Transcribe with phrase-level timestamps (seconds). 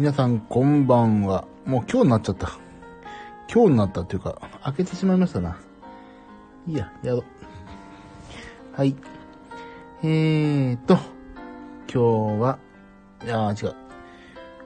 [0.00, 1.44] 皆さんこんばんは。
[1.66, 2.58] もう今日になっちゃった。
[3.52, 5.58] 今日になったっていうか、開けてしまいましたな。
[6.66, 7.24] いいや、やろう。
[8.74, 8.96] はい。
[10.02, 10.94] えーと、
[11.86, 12.58] 今日は、
[13.22, 13.74] いやー違う。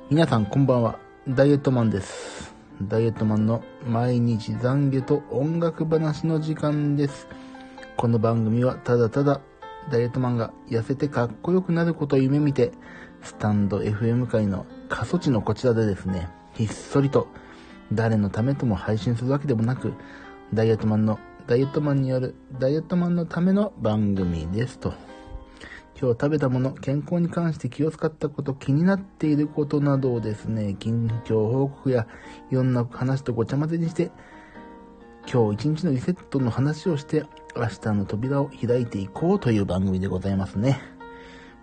[0.09, 1.01] 皆さんこんばんは。
[1.27, 2.55] ダイエットマンです。
[2.81, 7.27] ダイエットマンの毎日懺悔と音楽話の時間です。
[7.97, 9.41] この番組はただただ
[9.91, 12.71] ダイエットマンが痩せてかっこよくなることを夢見て、
[13.21, 17.29] スタンド FM 界の過疎地のこちらでですね、ひっそりと
[17.93, 19.93] 誰のためとも配信するわけでもなく、
[20.53, 24.95] ダイエットマンの、ダイエットマンによるダイエットマンのための番組ですと。
[26.01, 32.07] 今日食べたもの、健康に関して気を使ったこと、気になっていることなどをですね、近況報告や
[32.51, 34.11] いろんな話とごちゃ混ぜにして、
[35.33, 37.25] 今日一日のリセットの話をして、
[37.57, 40.81] 明日の扉を開いていこうという番組でございますね。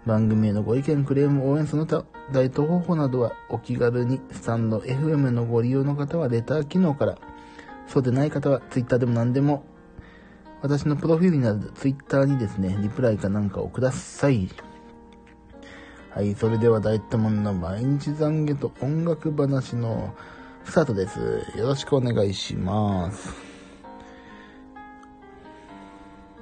[0.06, 7.18] 番組へのご意見、クレーム、応援、その他、ダイエット方法などはお気軽に、スタンド FM のご利用の方はレター機能から、
[7.88, 9.64] そうでない方は Twitter でも何でも、
[10.62, 14.50] 私のプロフィールにある Twitter にですね、リプライかなんかをください。
[16.10, 20.14] はい、それではダイトマンの毎日懺悔と音楽話の
[20.66, 21.20] スタートです。
[21.58, 23.30] よろしくお願いします。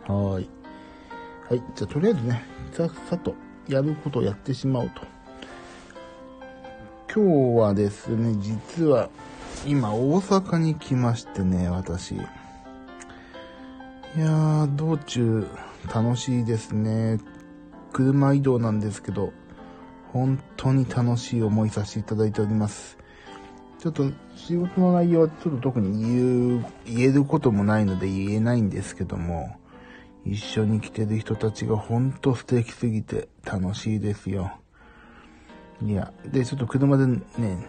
[0.07, 0.49] はーい。
[1.49, 1.63] はい。
[1.75, 3.35] じゃあ、とりあえずね、さっさと
[3.69, 5.01] やることをやってしまうと。
[7.13, 9.09] 今日はですね、実は、
[9.65, 12.15] 今、大阪に来ましてね、私。
[12.15, 12.17] い
[14.17, 15.47] やー、道中、
[15.93, 17.19] 楽しいですね。
[17.93, 19.31] 車移動なんですけど、
[20.11, 22.97] 本当に楽しい思いさせていただいております。
[23.77, 29.55] ちょっと仕事の内容はちょっと特に言う、言えることもないので言えないんですけども、
[30.25, 34.51] 一緒に来てる人たちがほんと素敵すぎて楽しいですよ。
[35.81, 37.21] いや、で、ちょっと車でね、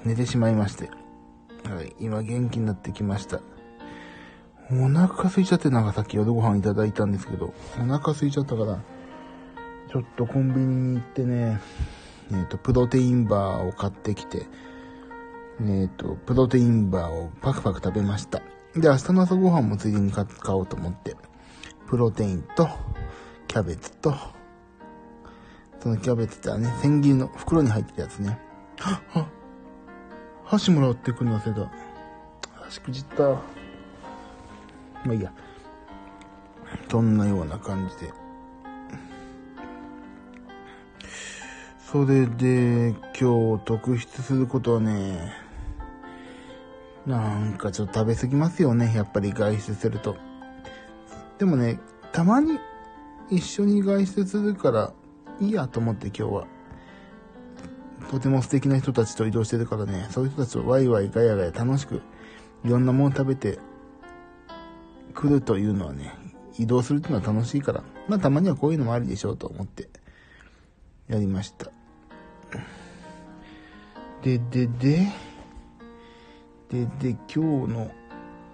[0.05, 0.91] 寝てしまいまして。
[1.69, 3.41] はい、今元気になってきました。
[4.73, 8.81] お腹空いちゃってなんかさっき夜ご飯いただいたんですけど、お腹空いちゃったから、
[9.91, 11.61] ちょっとコンビニに行ってね、
[12.33, 14.47] えっ、と、プロテインバーを買ってきて、
[15.61, 18.41] えっ、と、プロテインバーをパクパク食べました。
[18.75, 21.17] で、明日の朝ごはんもついでに買おうと思って、
[21.91, 22.69] プロテインと、
[23.49, 24.15] キャベツと、
[25.81, 28.39] そのキャベツってはね、千切りの袋に入ってたやつね。
[28.79, 29.27] はっ、は
[30.45, 31.73] 箸もらってくるの忘れた。
[32.63, 33.25] 箸くじった。
[33.25, 33.43] ま
[35.09, 35.33] あいいや。
[36.89, 38.13] そんなような感じで。
[41.91, 45.33] それで、今日特筆することはね、
[47.05, 48.93] なんかちょっと食べ過ぎますよね。
[48.95, 50.30] やっぱり外出すると。
[51.41, 51.81] でもね、
[52.13, 52.59] たまに
[53.31, 54.93] 一緒に外出するから
[55.41, 56.47] いいやと思って今日は。
[58.11, 62.03] とても素敵な人たちと移動してるからね、そういう人たちとワイワイガヤガヤ楽しく
[62.63, 63.59] いろんなもの食べて
[65.15, 66.13] 来るというのはね、
[66.59, 69.89] 移動するっていうのは楽しいから、まあたまにはこういうのもありでしょうと思って
[71.09, 71.71] やりました。
[74.23, 75.07] で、で、で、
[76.69, 77.91] で、で、今日の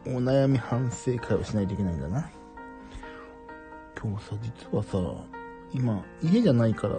[0.07, 2.31] お悩み反省会をしないといけないんだな。
[4.07, 4.99] 今日さ、実はさ、
[5.75, 6.95] 今、家じゃないから、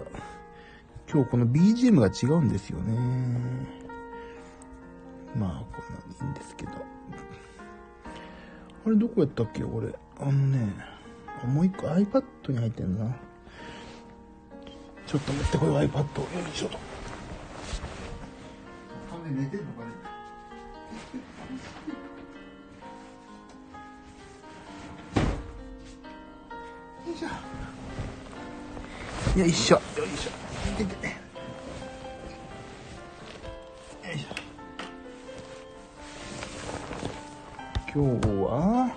[1.10, 2.98] 今日この BGM が違うんですよね。
[5.34, 6.72] まあ、こんなんでいいんですけど。
[6.72, 6.74] あ
[8.90, 9.64] れ、どこやったっけ？
[9.64, 9.94] 俺。
[10.20, 10.68] あのね、
[11.46, 13.06] もう一個 iPad に入ってんな。
[15.06, 15.88] ちょっと待って、これ iPad よ
[16.52, 16.76] いしょと。
[19.30, 19.92] 寝てんのかね？
[27.18, 27.28] しょ。
[29.40, 29.76] よいしょ。
[29.76, 30.30] よいしょ。
[30.80, 31.12] いててよ
[34.14, 34.28] いしょ。
[37.92, 38.94] 今日は、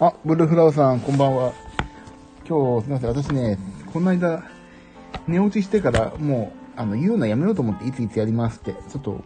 [0.00, 1.52] あ、ブルーフラワーさん、こんばんは。
[2.46, 3.08] 今日、すみません。
[3.08, 3.58] 私ね、
[3.92, 4.44] この間、
[5.26, 9.24] 寝落ちしてから、もう、あの、言うのやめようと思って、いついつやりますって、ちょっと、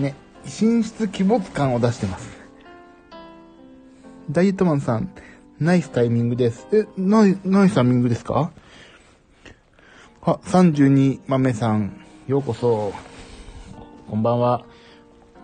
[0.00, 0.14] ね、
[0.44, 2.30] 寝室鬼没感を出してます。
[4.30, 5.10] ダイエットマンさん、
[5.62, 6.66] ナイスタイミングです。
[6.72, 8.50] え、ナイ、ナイスタイミングですか？
[10.22, 12.92] あ、32豆さん、ようこそ。
[14.10, 14.64] こんばんは。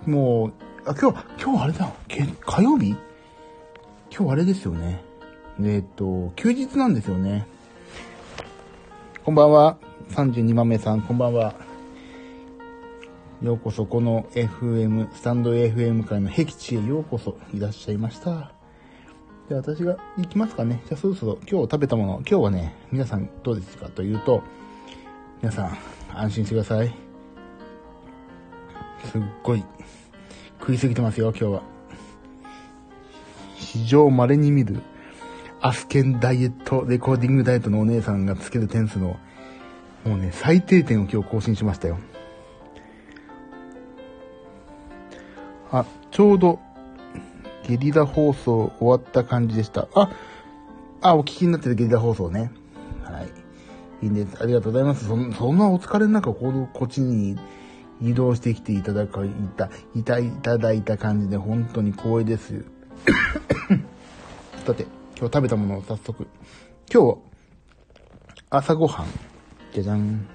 [0.07, 0.53] もう、
[0.91, 1.93] あ、今日、今日あれだ。
[2.09, 2.97] け火曜日？
[4.11, 5.05] 今日あれですよね。
[5.63, 7.47] えっと、休日なんですよね。
[9.25, 9.79] こんばんは。
[10.11, 11.55] 32豆さん、こんばんは。
[13.41, 18.58] ようこそ、この FM、スタンド FM 界の僻地へようこそいらっしゃいました。
[19.49, 20.83] で、私が行きますかね。
[20.87, 24.43] じゃあそろそろ今日食べたもの、今日はね、皆さんどうですかというと、
[25.41, 25.79] 皆さん
[26.15, 26.95] 安心してください。
[29.05, 29.65] すっごい
[30.61, 31.63] 食いすぎてますよ、今日は。
[33.57, 34.81] 史上稀に見る
[35.61, 39.17] アスケンダイエット、レコーディングダイエットのお姉さんがつける点数の、
[40.05, 41.99] もうね、最低点を今日更新しましたよ。
[45.73, 46.61] あ、ちょうど、
[47.69, 49.89] ゲリラ放送終わった感じでした。
[49.95, 50.11] あ、
[51.03, 52.51] あ、お聞きになってるゲリラ放送ね。
[53.05, 53.29] はい。
[54.03, 54.43] いいんです。
[54.43, 55.07] ありがとうございます。
[55.07, 57.39] そそんなお疲れの中、この、こっちに
[58.01, 62.65] 移動してきていただか、いた、いた、いただいた感じで本当に光栄です。
[64.65, 64.85] さて、
[65.19, 66.27] 今日食べたものを早速。
[66.91, 67.19] 今日、
[68.49, 69.07] 朝ごはん。
[69.75, 70.27] じゃじゃん。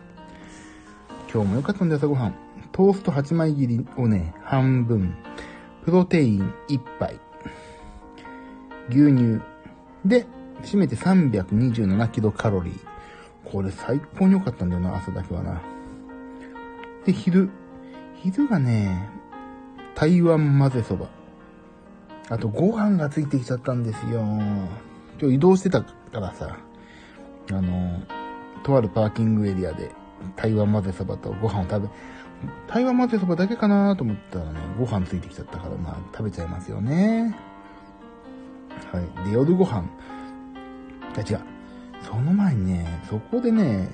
[1.34, 2.36] 今日もよかったんで朝ごはん。
[2.72, 5.16] トースト8枚切りをね、半分。
[5.84, 7.20] プロテイン1杯。
[8.90, 9.42] 牛乳。
[10.06, 10.26] で、
[10.62, 12.80] 締めて327キロカロリー。
[13.44, 15.62] これ最高に良かったんだよな、朝だけはな。
[17.06, 17.50] で、昼。
[18.16, 19.10] 昼がね、
[19.96, 21.10] 台湾混ぜそば。
[22.30, 24.22] あと、ご飯がついてきちゃったんですよ。
[24.22, 26.58] 今日移動してたからさ、
[27.52, 28.02] あの、
[28.64, 29.92] とあるパーキングエリアで
[30.38, 31.90] 台湾混ぜそばとご飯を食べ、
[32.68, 37.36] 台湾混ぜそばだけかなと思ったらね、ご飯ついてきちゃったから、まあ、食べちゃいますよね。
[38.92, 39.30] はい。
[39.30, 39.84] で、夜ご飯。
[41.16, 41.40] あ、違う。
[42.02, 43.90] その前にね、そこでね、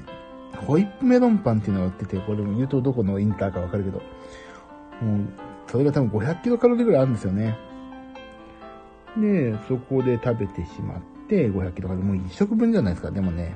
[0.56, 4.00] ホイップメロンパンっていうのが売ってて、これも言うとどこのインターかわかるけど、
[5.02, 5.28] もう、
[5.68, 7.58] それが多分500キロカロリーぐらいあるんですよね。
[9.18, 13.12] で、そこで食べてしまって、500キロカロリー、もう一食分じゃないですか。
[13.12, 13.56] でもね、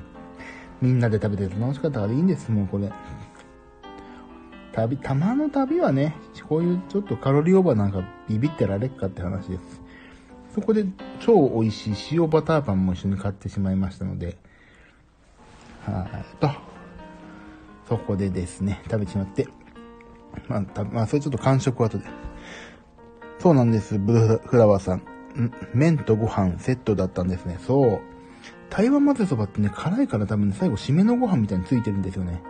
[0.80, 2.92] みんなで食べてて楽しかったからいいんです、もうこれ。
[4.74, 6.16] 旅、たまの旅はね、
[6.48, 9.80] こういうちょっとカロリーオーバーなんかビビってられっかって話です。
[10.54, 10.84] そこで
[11.20, 14.36] 超美味しい塩バターパンも一緒に買ってしまいましたので、
[15.84, 16.50] はいと、
[17.88, 19.46] そこでですね、食べてしまって、
[20.48, 22.04] まあ、たまあ、それちょっと完食後で。
[23.38, 24.98] そうなんです、ブルフラワーさん。
[24.98, 27.58] ん麺とご飯セットだったんですね。
[27.60, 28.00] そう。
[28.70, 32.42] 台湾混ぜそばってね、辛いから多分ね、最後締めのご飯みたいについてるんですよね。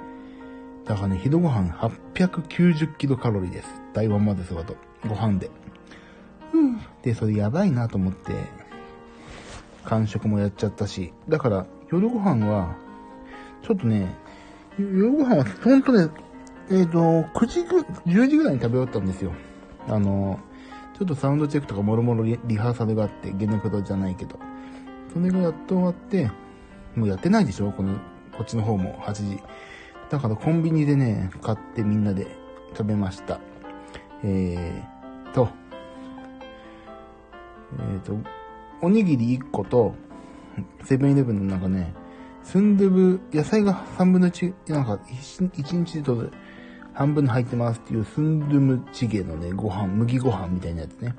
[0.84, 1.70] だからね、昼ご飯
[2.14, 3.68] 890キロカロリーです。
[3.94, 4.76] 台湾混ぜそばと
[5.08, 5.50] ご飯で。
[6.52, 6.80] うん。
[7.02, 8.32] で、それやばいなと思って、
[9.84, 11.12] 完食もやっちゃったし。
[11.28, 12.76] だから、夜ご飯は、
[13.62, 14.14] ちょっとね、
[14.78, 16.08] 夜ご飯はほんとね、
[16.70, 16.98] えっ、ー、と、
[17.38, 19.32] 9時ぐ、10時ぐらいに食べ終わったんですよ。
[19.88, 20.38] あの、
[20.98, 24.38] ちょっとサウンドチェックとかもろもろリハーサルがあって、ゲネプロじゃないけど。
[25.12, 26.30] それがやっと終わって、
[26.94, 27.72] もうやってないでしょ？
[27.72, 27.94] この、
[28.36, 29.42] こっちの方も8時。
[30.14, 32.28] だからコンビニでね、買ってみんなで
[32.70, 33.40] 食べました。
[34.22, 35.48] えーと、
[37.80, 38.16] えーと、
[38.80, 39.96] おにぎり1個と、
[40.84, 41.92] セブンイレブンのなんかね、
[42.44, 46.30] スンドゥブ、野菜が3分の1、なんか1日でと
[46.92, 51.16] 半分入ってますっていうスンドゥムチゲのね、ご飯、麦ご飯みたいなやつね。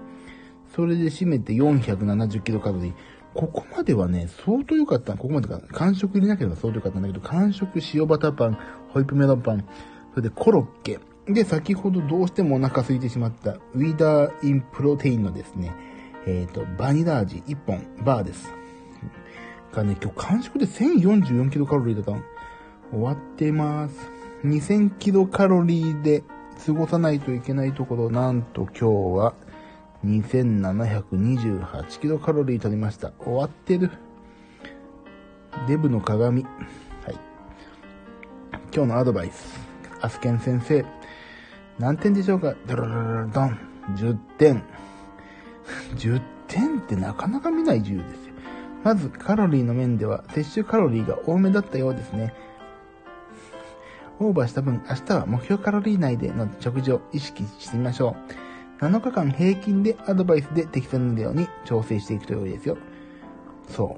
[0.73, 2.93] それで締めて470キロカロリー。
[3.35, 5.17] ここまではね、相当良かった。
[5.17, 8.57] ここまでか、完食入れなければ相当良かったんだけど、完食塩バターパン、
[8.95, 9.65] ホイップメロンパン、
[10.11, 11.01] それでコロッケ。
[11.27, 15.73] で、先ほどどうしてもお腹空いてしまった、ウィダーインプロテインのですね、
[16.25, 18.53] えっ、ー、と、バニラ味1本、バーです。
[19.73, 22.21] がね、今日完食で1044キロカロリーだったの。
[22.89, 23.95] 終わってます。
[24.45, 26.23] 2000キロカロリーで
[26.65, 28.87] 過ごさないといけないところ、なんと今日
[29.17, 29.33] は
[30.05, 33.11] 2728キロカロリー取りました。
[33.19, 33.91] 終わってる。
[35.67, 36.45] デブの鏡。
[38.75, 39.57] 今日のアドバイス。
[40.01, 40.83] アスケン先生。
[41.79, 42.55] 何点でしょうか？
[42.67, 43.57] ドロロロロドン。
[43.95, 44.63] 10点。
[45.95, 48.33] 10点ってなかなか見ない10ですよ。
[48.83, 52.33] まず、カロリーの面では、摂取カロリーが多めだったようですね。
[54.19, 58.17] オーバーした分、明日は目標カロリー内での食事を意識してみましょ
[58.81, 58.83] う。
[58.83, 62.77] 7日間平均でアドバイスで適切なように調整していくと良いですよ。
[63.69, 63.97] そ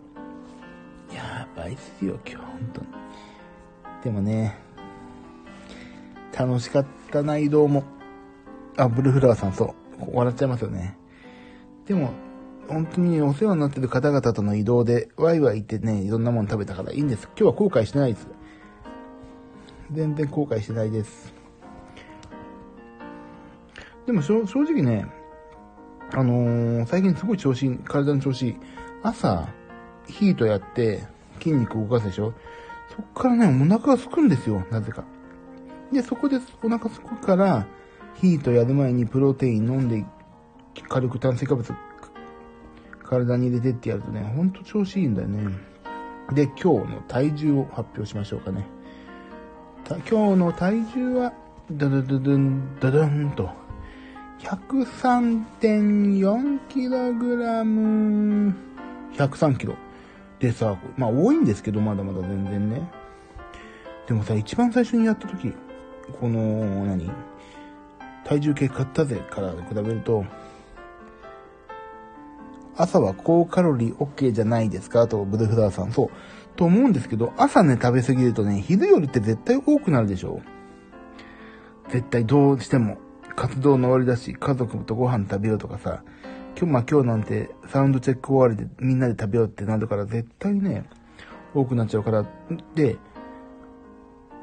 [1.12, 1.16] う。
[1.16, 2.88] やばいっすよ、今日、本当に。
[4.04, 4.67] でもね、
[6.38, 7.84] 楽しかったな、移動も。
[8.78, 10.16] あ、ブルーフラワーさん、そう。
[10.16, 10.98] 笑っちゃいますよね。
[11.86, 12.12] でも、
[12.68, 17.28] 本当にお世話になってる方々との移動で、ワイワイ行ってね、いろんなもの食べたからいいんです。
[17.30, 18.28] 今日は後悔してないです。
[19.92, 21.34] 全然後悔してないです。
[24.06, 25.08] でも正直ね、
[26.14, 28.56] あのー、最近すごい調子、体の調子。
[29.02, 29.50] 朝、
[30.08, 31.04] ヒートやって
[31.40, 32.34] 筋肉動かすでしょ
[32.96, 35.04] そっからね、お腹がすくんですよ、なぜか。
[35.92, 37.68] で、そこでお腹すくから、
[38.16, 40.06] ヒートやる前にプロテイン飲んで、
[40.90, 41.74] 軽く炭水化物
[43.10, 45.56] 体に入れてってやるとね、ほんと調子いいんだよね。
[46.34, 48.66] で、今日の体重を発表しましょうかね。
[49.88, 51.32] 今日の体重は
[51.72, 53.50] ダダダダン、ダダンと、
[54.40, 58.54] 103.4キログラム、
[59.14, 59.76] 103キロ。
[60.40, 62.92] でさ、まあ多いんですけど、まだまだ全然ね。
[64.08, 65.54] でもさ、一番最初にやった時、
[66.20, 67.12] この、何？
[68.24, 70.26] 体重計買ったぜから比べると、
[72.76, 75.92] 朝は高カロリー OK じゃないですかと、ブルフラーさん。
[75.92, 76.10] そう。
[76.56, 80.42] と思うんですけど、朝ね、食べ過ぎるとね、昼よりって絶対多くなるでしょ
[81.90, 82.98] 絶対どうしても。
[83.36, 86.04] 活動の終わりだし、家族とご飯食べようとかさ、
[86.58, 90.90] 今日、まあ今日なんてサウンドチェック終わりでみんなで食べようってなるから絶対ね、
[91.54, 92.26] 多くなっちゃうから、
[92.74, 92.98] で、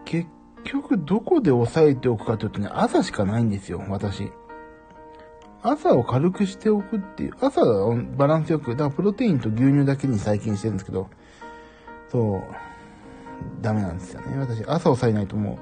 [0.05, 0.29] 結
[0.65, 4.33] 局どこで抑えておくかというとね、朝しかないんですよ、私。
[5.63, 11.09] 朝を軽くしておくっていう、朝はバランスよく、だからプロテインと牛乳だけに最近してるんですけど、
[12.11, 12.43] そう、
[13.63, 14.39] ダメなんですよね。
[14.39, 15.59] 私、朝を抑えないともう、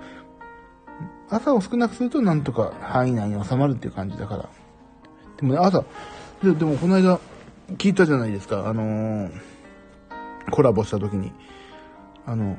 [1.30, 4.48] 朝を少なくするとなんとか範囲内に収まるっていう感じだから。
[5.36, 5.84] でもね、朝、
[6.42, 7.20] ででもこの間
[7.78, 9.30] 聞いたじゃないですか、あのー、
[10.50, 11.32] コラボした時に、
[12.26, 12.56] あの、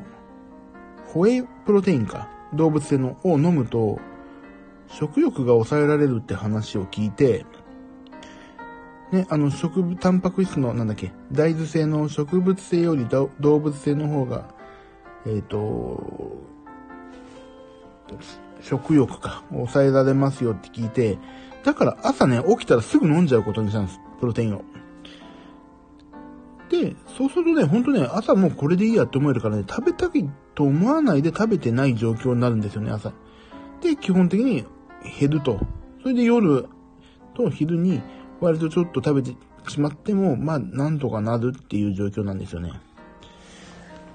[1.07, 3.99] ホエイプロテインか、動物性のを飲むと、
[4.87, 7.45] 食欲が抑えられるって話を聞いて、
[9.11, 13.07] ね、あの、植物、タンパク質の、なんだっけ、大豆性の植物性より
[13.39, 14.49] 動物性の方が、
[15.25, 16.35] えっ、ー、と、
[18.61, 21.17] 食欲か、抑えられますよって聞いて、
[21.63, 23.99] だから朝ね、起きたらすぐ飲んじゃうことにしたんです。
[24.19, 24.63] プロテインを。
[26.73, 33.13] で、そうするとね、ほんとね、朝もうこれでいいやって思えるからね、食べたいと思わないで食べてない状況になるんですよね、朝。
[33.81, 34.65] で、基本的に
[35.19, 35.59] 減ると。
[36.01, 36.67] それで夜
[37.35, 38.01] と昼に
[38.41, 39.37] 割とちょっと食べて
[39.69, 42.71] しまっても、まあ、なんとかなるっていう状況なんですよね。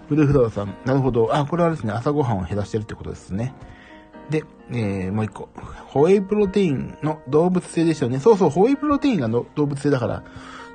[0.09, 1.33] ブルフラワーさん、なるほど。
[1.33, 3.55] あ、これはですね、朝ごはんを減らしてるってことですね。
[4.31, 5.49] で、えー、もう一個。
[5.87, 8.19] ホエイプロテインの動物性でしたよね。
[8.19, 10.25] そうそう、ホエイプロテインがの動物性だから、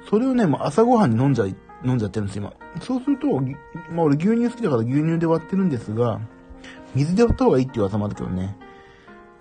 [0.09, 2.53] それをね、もう朝ごはんに飲んじゃい、飲んじゃってるんです今。
[2.81, 3.41] そうすると、
[3.91, 6.19] まあ俺牛乳好きだから牛乳で割ってるんですが、
[6.95, 8.57] 水で割った方がいいっていう噂もあるけどね。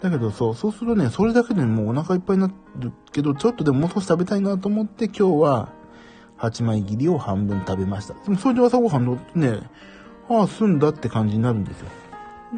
[0.00, 5.68] だけどそう、そうするとね、それだけでもうお腹いっぱいになるけど、ちょっとでももう少し食べたいなと思って今日は、
[6.38, 8.14] 8枚切りを半分食べました。
[8.14, 9.60] でもそれで朝ごはんのね、
[10.28, 11.88] ああ、済んだって感じになるんですよ。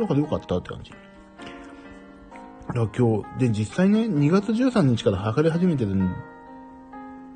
[0.01, 0.91] だからよかったって感じ。
[0.91, 0.95] い
[2.79, 6.15] や、今日、で、実際ね、2月13日から測り始めてるん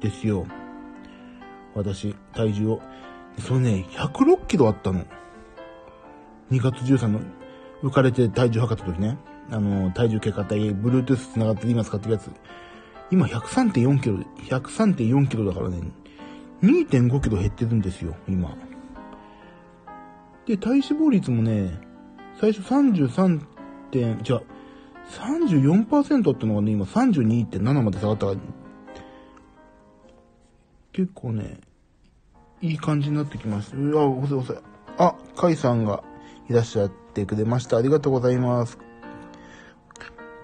[0.01, 0.47] ですよ。
[1.79, 2.81] 私、体重を。
[3.39, 5.05] それね、106キロあったの。
[6.51, 7.21] 2月13の、
[7.83, 9.17] 浮かれて体重測った時ね。
[9.51, 12.31] あの、体重計買ったり、Bluetooth 繋がって今使ってるやつ。
[13.11, 14.17] 今103.4キロ、
[14.49, 15.81] 103.4キロだからね、
[16.63, 18.55] 2.5キロ減ってるんですよ、今。
[20.47, 21.81] で、体脂肪率もね、
[22.41, 23.41] 最初33
[23.91, 24.43] 点、違う、
[25.11, 28.39] 34%ってのがね、今32.7まで下がったから、
[30.93, 31.61] 結構ね、
[32.61, 33.77] いい感じになってきました。
[33.77, 34.57] うわ、遅い遅い。
[34.99, 36.03] あ、カイさんが
[36.49, 37.77] いらっしゃってくれました。
[37.77, 38.79] ありがとうございます。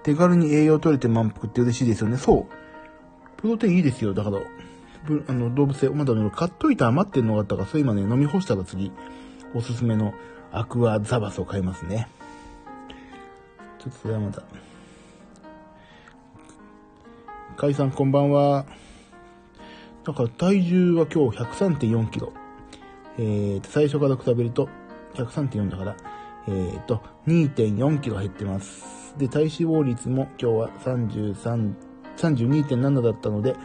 [0.04, 2.18] 手軽に栄養取れて満腹って嬉しいですよね。
[2.18, 2.46] そう。
[3.38, 4.14] プロテインいいですよ。
[4.14, 4.38] だから、
[5.28, 8.92] あの、動物性、まだ、買っといて余ってんのがあったから、そう今ね、飲み干したら次、
[9.54, 10.14] おすすめの
[10.52, 12.08] アクアザバスを買いますね。
[13.78, 14.42] ちょっとそれはまた。
[17.56, 18.66] かいさんこんばんは。
[20.04, 22.32] だから体重は今日103.4キロ。
[23.16, 24.68] えーと、最初から比べると
[25.14, 25.96] 103.4だから、
[26.48, 29.14] えーと、2.4キロ減ってます。
[29.16, 31.74] で、体脂肪率も今日は33、
[32.16, 33.56] 32.7だったので、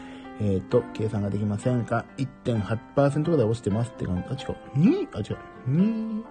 [0.42, 4.46] えーと、計算ができませんが、1.8%ぐらい落ちてますって感じ。
[4.46, 4.58] あ、違う。
[4.80, 5.08] 2?
[5.14, 5.38] あ、違う。
[5.70, 6.24] 2、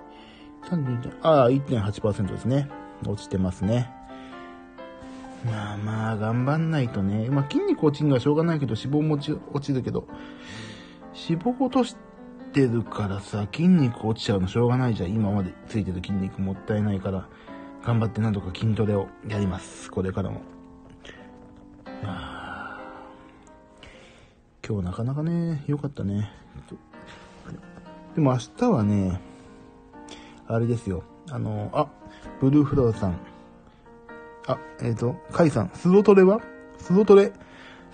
[0.70, 1.18] 32.
[1.22, 2.68] ああ、1.8%ですね。
[3.06, 3.92] 落ちてますね。
[5.44, 7.28] まあまあ、頑張んないとね。
[7.30, 10.08] まあ筋肉落ちるのはしょうがないけど、脂肪も落ちるけど、
[11.28, 11.96] 脂肪落とし
[12.52, 15.10] てるからさ、筋肉落ちちゃうのしょうがないじゃん。
[15.10, 17.28] 今までついてる筋肉もったいないから、
[17.84, 19.90] 頑張ってなんとか筋トレをやります。
[19.90, 20.40] これからも。
[22.04, 22.78] あ
[24.66, 26.30] 今日なかなかね、良かったね。
[28.14, 29.20] でも明日はね、
[30.46, 31.04] あれですよ。
[31.30, 31.88] あの、あ、
[32.40, 33.18] ブルーフローさん。
[34.48, 36.40] あ、えっ、ー、と、カイさん、スロトレは？
[36.78, 37.32] スロトレ？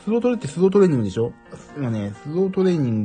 [0.04, 1.32] スロトレってスロトレーニングでしょ？
[1.76, 3.04] 今ね、スロトレーニン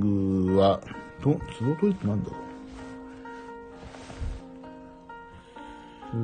[0.52, 0.80] グは、
[1.24, 2.40] ど、スロトレってなんだろう？
[6.12, 6.16] ス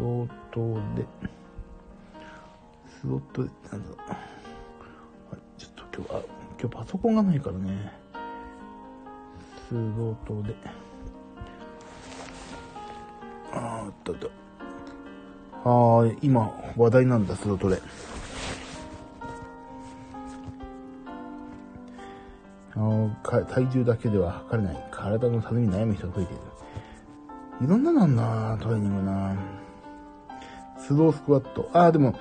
[0.00, 0.60] ロト
[0.96, 1.06] レ。
[3.00, 3.98] スロトレってなんだろう？
[4.10, 4.14] は
[5.36, 6.22] い、ちょっと今日、あ、
[6.60, 7.92] 今日パソコンがないからね。
[9.68, 10.54] スロトレ。
[13.52, 14.30] あーっとっと。
[15.64, 17.78] ああ、今話題なんだ、スロトレ。
[22.76, 24.88] あか体重だけでは測れない。
[24.90, 26.42] 体のために悩む人が増えている。
[27.62, 29.36] いろんななんなトレーニングな
[30.76, 31.70] スロースクワット。
[31.72, 32.14] ああ、でも、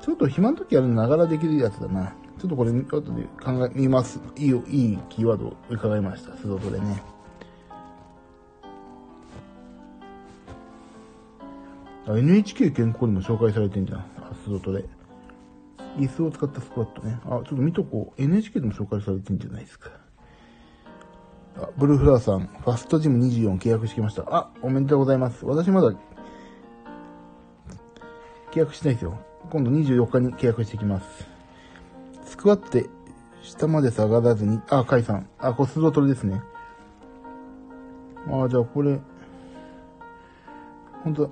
[0.00, 2.14] ちょっと暇の時やるながらできるやつだな。
[2.40, 4.18] ちょっとこれ、後で考え、見ます。
[4.36, 6.34] いいよ、いいキーワードを伺いました。
[6.38, 7.02] スロートレね。
[12.16, 14.04] NHK 健康にも紹介されてんじゃん。
[14.44, 14.84] スロートレ。
[15.98, 17.18] 椅子を使ったスクワットね。
[17.24, 18.22] あ、ちょっと見とこう。
[18.22, 19.90] NHK でも紹介されてんじゃないですか。
[21.56, 24.24] あ、ブルーフラーさん、ファストジム24契約してきました。
[24.28, 25.44] あ、おめでとうございます。
[25.44, 25.90] 私まだ、
[28.52, 29.18] 契約してないですよ。
[29.50, 31.26] 今度24日に契約してきます。
[32.24, 32.88] スクワットで
[33.42, 35.28] 下まで下がらずに、あ、カイさん。
[35.38, 36.42] あ、これスロトレですね。
[38.28, 39.00] あ、じゃあこれ、
[41.02, 41.30] 本当だ。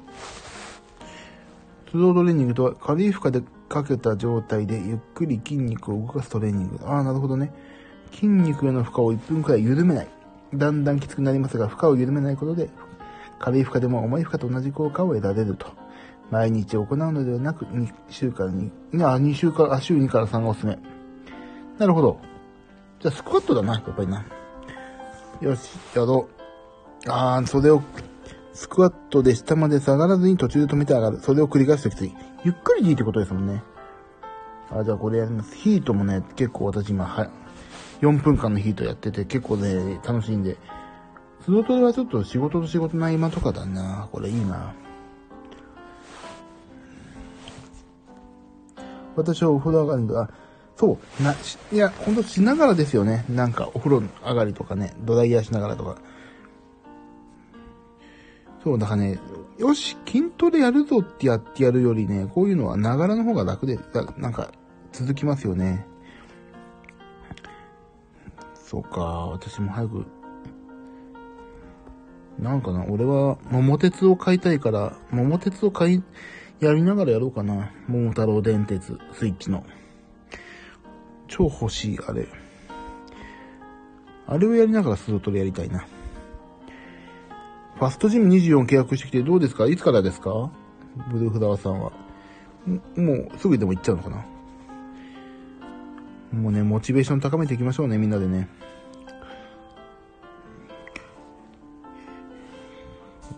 [1.90, 6.80] スロートレーニングとは軽い負荷でかけた状態でゆっくり筋肉を動かすトレーニング。
[6.85, 7.52] ああ、なるほどね。
[8.12, 10.09] 筋肉への負荷を1分くらい緩めない。
[10.54, 12.68] だんだんきつくなりますが、負荷を緩めないことで、
[13.38, 15.66] 軽い負荷でも重い負荷と同じ効果を得られると。
[16.30, 18.71] 毎日行うのではなく、2週間に、
[19.02, 20.78] あ、2週間、あ、週2から3がおすすめ。
[21.78, 22.21] なるほど。
[23.00, 24.25] じゃあ、スクワットだな、やっぱりな。
[25.40, 26.28] よし、やろ
[27.07, 27.11] う。
[27.11, 27.83] あー、それを、
[28.58, 31.20] スクワットで下まで下がらずに途中で止めて上がる。
[31.20, 32.12] それを繰り返すときつい。
[32.44, 33.62] ゆっくりでいいってことですもんね。
[34.68, 35.54] あ、じゃあこれやります。
[35.54, 37.30] ヒートもね、結構私今、はい、
[38.00, 40.56] 4分間のヒートやってて結構ね、楽しいんで。
[41.44, 44.08] スロートルはちょっと仕事と仕事の合間とかだな。
[44.10, 44.75] これいいな。
[49.14, 50.30] 私はお風呂上がりとか、
[50.75, 51.32] そう、な、
[51.73, 53.25] いや、ほんとしながらですよね。
[53.28, 55.99] なんかお風呂上がりとかね、ドライヤーしながらとか。
[58.69, 59.19] そう、だからね、
[59.57, 63.78] よし、筋トレやるぞってやってやるよりね、こういうのはながらの方が楽で、
[64.19, 64.52] なんか、
[64.93, 65.87] 続きますよね。
[68.52, 70.04] そうか、私も早く、
[72.39, 76.02] なんかな、俺は桃鉄を買いたいから、桃鉄を買い、
[76.61, 77.73] やりながらやろうかな。
[77.89, 79.65] 桃太郎電鉄、スイッチの。
[81.26, 82.28] 超欲しい、あれ。
[84.26, 85.87] あれをやりながらスロートレやりたいな。
[87.78, 89.69] ファストジム24契約してきてどうですか？
[89.69, 90.50] いつからですか？
[91.12, 91.93] ブルーフラワーさんは。
[92.97, 94.26] もうすぐでも行っちゃうのかな？
[96.32, 98.49] もうね、モチベーション高めていきましょうね、みんなでね。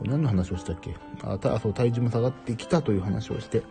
[0.03, 0.96] 何の話をしたっけ？
[1.22, 3.62] あ、た、そう、体重も下がってきたという話をして。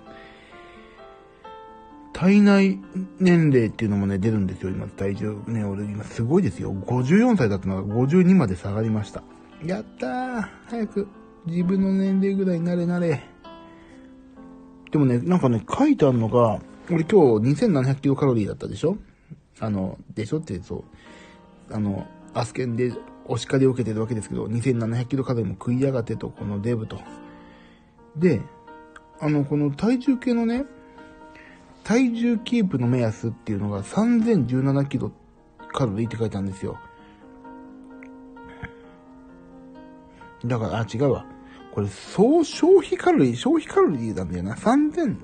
[2.13, 2.79] 体内
[3.19, 5.41] 年齢っていうのもね、出るんですよ、今、体重。
[5.47, 6.71] ね、俺今すごいですよ。
[6.71, 9.23] 54歳だったのが52まで下がりました。
[9.65, 11.07] やったー早く
[11.45, 13.23] 自分の年齢ぐらいになれなれ。
[14.91, 18.97] でもね、なんかね、書いてあるのが、俺今日2700キロカロリーだったでしょ？
[19.59, 20.39] あの、でしょ？
[20.39, 20.83] ってそ
[21.69, 21.73] う。
[21.73, 22.93] あの、アスケンで
[23.25, 26.99] お叱りを受けてるわけですけど、2700キロカロリーも食いやがってと、このデブと。
[28.15, 28.41] で、
[29.19, 30.65] あの、この体重計のね、
[31.83, 35.11] 体重キープの目安っていうのが3017キロ
[35.71, 36.79] カロリーって書いてあるんですよ。
[40.45, 41.25] だから、あ、違うわ。
[41.73, 44.55] これ、総消費カロリー、消費カロリーなんだよな。
[44.55, 45.17] 3000、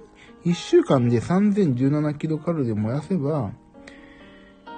[0.46, 3.52] 1週間で3017キロカロリー燃やせば、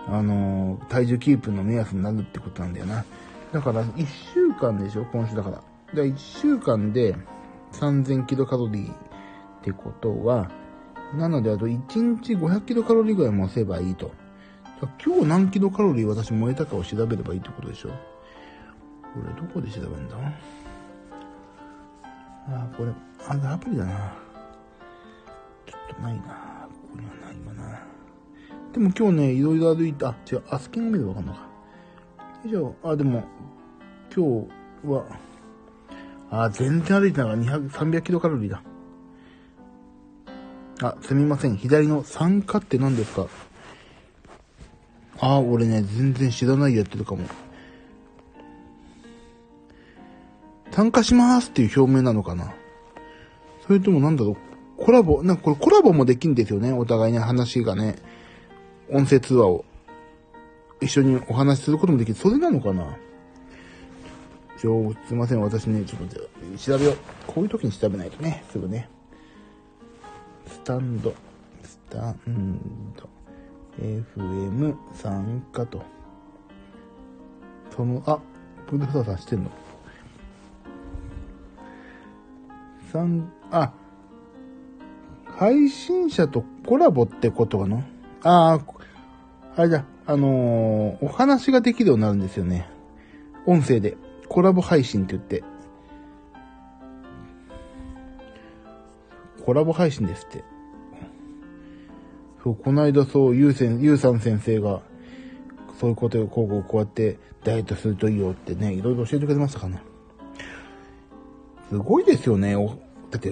[0.08, 3.04] あのー、体重キープの目安になるってことなんだよな。
[3.52, 5.06] だから、1週間でしょ？
[5.12, 5.56] 今週だから。
[5.58, 7.16] だから1週間で
[7.74, 8.96] 3000キロカロリーっ
[9.64, 10.50] てことは、
[11.16, 14.12] なので、あと1日500キロカロリーぐらい燃せばいいと。
[15.04, 17.90] 今日何キロカロリー私燃えたかを調べればいいってことでしょ？
[19.22, 20.16] これどこで調べるんだ？
[22.50, 22.92] あ、これ、
[23.28, 24.14] あ、アプリだな。
[25.66, 26.22] ちょっとないな。
[26.22, 27.80] ここにはないわな。
[28.72, 31.48] でも今日ね、いろいろ歩いた、あ、違う、アスキング見ればわかんのか。
[32.46, 33.24] 以上、あ、でも、
[34.16, 34.48] 今
[34.84, 35.06] 日は、
[36.30, 38.62] あ、全然歩いてないから200、300キロカロリーだ。
[40.82, 41.58] あ、すみません。
[41.58, 43.28] 左の酸化って何ですか？
[45.20, 47.24] あ、俺ね、全然知らないやってるかも。
[50.78, 52.54] 参加しますっていう表明なのかな？
[53.66, 54.38] それともなんだろう、
[54.78, 57.96] コラボ、なんかこれコラボもできんですよね、お互いに話がね。
[58.92, 59.66] 音声通話を。
[60.80, 62.14] 一緒にお話しすることもできる。
[62.16, 62.96] それなのかな？
[64.62, 66.16] ちょ、すいません、私ね、ちょっと
[66.60, 66.98] 調べよう。
[67.26, 68.88] こういう時に調べないとね、すぐね。
[70.46, 71.12] スタンド、
[71.64, 72.60] スタン
[72.96, 73.10] ド、
[73.82, 75.82] FM 参加と。
[77.76, 78.20] その、あ、
[78.68, 79.50] プルフサーさんしてんの？
[82.92, 83.74] 三、あ、
[85.26, 87.78] 配信者とコラボってことかな？
[88.24, 88.62] ああ、
[89.56, 92.70] あれだ、あのー、お話ができるようになるんですよね。
[93.46, 93.98] 音声で。
[94.30, 95.44] コラボ配信って言って。
[99.46, 100.44] コラボ配信ですって。
[102.44, 104.82] そう、この間そう、ゆうせん、ゆうさん先生が、
[105.80, 109.82] そういうことをこうこうこうやってダイエットするといいよってね、いろいろ教えてくれましたからね。
[111.70, 112.56] すごいですよね。
[113.12, 113.32] だって、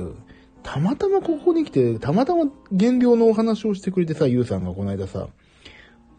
[0.63, 5.27] たまたまここに来て、たまたま減量のお話をしてくれてさ、ゆうさんがこの間さ。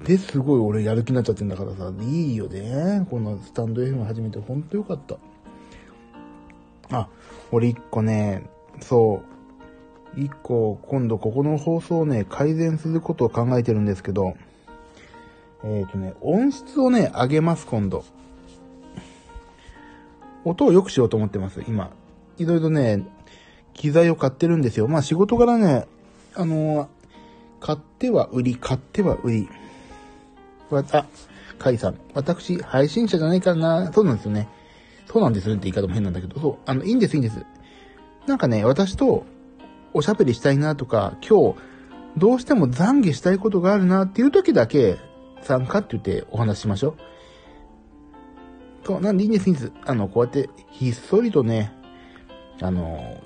[0.05, 3.07] で、すごい俺やる気になっちゃってんだからさ、いいよね。
[3.11, 5.17] このスタンド FM 始めてほんとよかった。
[6.91, 7.09] あ、
[7.51, 8.45] 俺一個ね、
[8.81, 9.23] そ
[10.17, 14.37] う、一個今度ここの放送をね、改善することを考えてるんですけど、
[15.65, 18.05] えっ、ー、とね、音質をね、上げます、今度。
[20.45, 21.91] 音を良くしようと思ってます、今。
[22.39, 23.05] いろいろね、
[23.75, 24.89] 機材を買ってるんですよ。
[24.89, 25.87] まあ仕事からね、
[26.35, 26.89] あのー、
[27.61, 29.49] 買っては売り、買っては売り。
[30.71, 31.07] わ、あ、
[31.59, 31.99] カイさん。
[32.15, 33.93] 私、配信者じゃないからな。
[33.93, 34.49] そうなんですよね。
[35.07, 36.57] そうなんですよって言い方も変なんだけど、そう。
[36.67, 37.45] あの、いいんです、いいんです。
[38.27, 39.25] なんかね、私と
[39.95, 41.59] おしゃべりしたいなとか、今日、
[42.17, 44.99] どうしても懺悔したいことがあるなっていう時だけ
[45.43, 46.95] 参加って言ってお話ししましょう。
[48.87, 49.73] そう、なんでいいんです、いいんです。
[49.85, 51.73] あの、こうやってひっそりとね、
[52.61, 53.21] あの、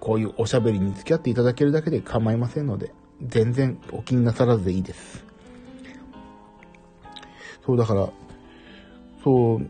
[0.00, 2.92] こういうおしゃべりに付き合っていただけるだけで構いませんので、
[3.24, 5.24] 全然お気になさらずでいいです。
[7.64, 8.10] そう、だから、
[9.22, 9.66] そう、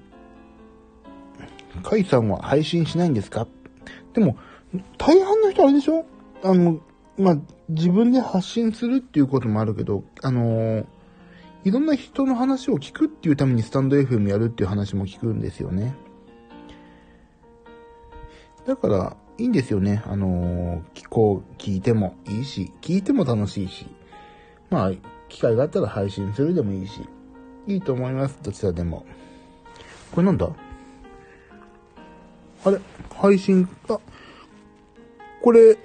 [1.82, 3.46] カイさんは配信しないんですか？
[4.14, 4.36] でも、
[4.96, 6.06] 大半の人あれでしょ？
[6.42, 6.80] あの、
[7.18, 7.36] まあ、
[7.68, 10.86] 自分で発信するっていうこともあるけど、あの、
[11.64, 15.94] いろんな人の話を聞くっていうためにスタンド FM やるっていう話も聞くんですよね。
[18.66, 20.02] だから、いいんですよね。
[20.06, 23.86] あのー、聞こう、聞いてもいいし、聞いても楽しいし、
[24.70, 24.92] まあ、
[25.28, 27.00] 機会があったら配信するでもいいし、
[27.66, 28.38] いいと思います。
[28.42, 29.04] どちらでも。
[30.12, 30.50] これなんだ？
[32.64, 32.78] あれ？
[33.10, 33.98] 配信、あ、
[35.42, 35.78] これ、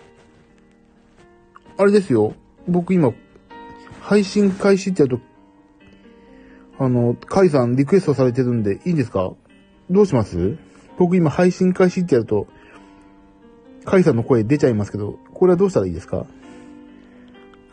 [1.78, 2.34] あれですよ。
[2.68, 3.14] 僕今、
[4.02, 5.24] 配信開始ってやると、
[6.84, 9.34] あの、カイさんリクエストされてるんで、いいんですか？
[9.90, 10.58] どうします？
[10.98, 12.48] 僕今配信開始ってやると、
[13.88, 16.26] カイさんの声出ちゃいますけど、これはどうしたらいいですか？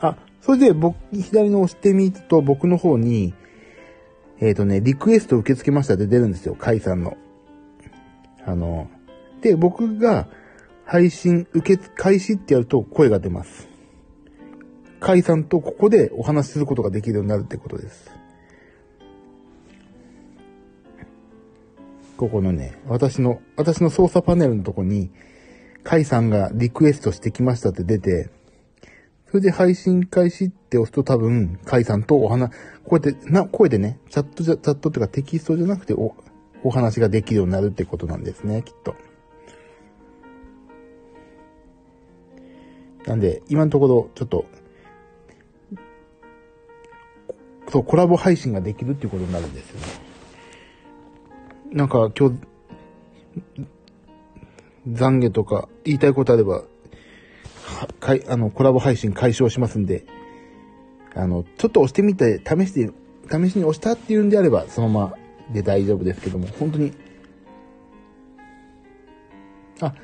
[0.00, 3.34] あ、それで僕、左の押してみると僕の方に、
[4.38, 7.16] えっ、ー、とね、リクエスト受け付けましたって出るんですよ、カイさんの。
[8.46, 8.88] あの、
[9.40, 10.28] で、僕が
[10.84, 13.68] 配信受け、開始ってやると声が出ます。
[15.00, 18.08] カイさんとここでお話しすることができるようになるってことです。
[22.16, 25.10] ここのね、私の、私の操作パネルのとこに、
[25.84, 28.30] カイさんがリクエストしてきましたって出て、
[29.28, 32.50] それで配信開始って押すと多分、カイさんとお話、
[32.84, 36.14] こうやって、な、声でね、チャットじゃ、チャットっていうかテキストじゃなくてお、
[36.62, 38.96] お話ができるようになるってことなんですね、きっと。
[43.06, 44.46] なんで、今のところ、ちょっと、
[47.68, 49.86] そう、コラボ配信ができるっていうことになるんですよね。
[51.72, 52.36] なんか、今日、
[54.88, 56.64] 懺悔とか言いたいことあれば、
[58.00, 60.04] かい、あの、コラボ配信解消しますんで、
[61.14, 62.90] あの、ちょっと押してみて、試して、
[63.30, 65.14] 試しに押したっていうんであれば、そのまま
[65.52, 66.92] で大丈夫ですけども、本当に。
[69.80, 69.94] あ、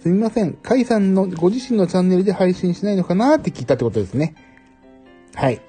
[0.00, 0.54] すみません。
[0.54, 4.34] カイさんのご自身のチャンネルで配信しないのかなって聞いたってことですね。
[5.34, 5.60] はい。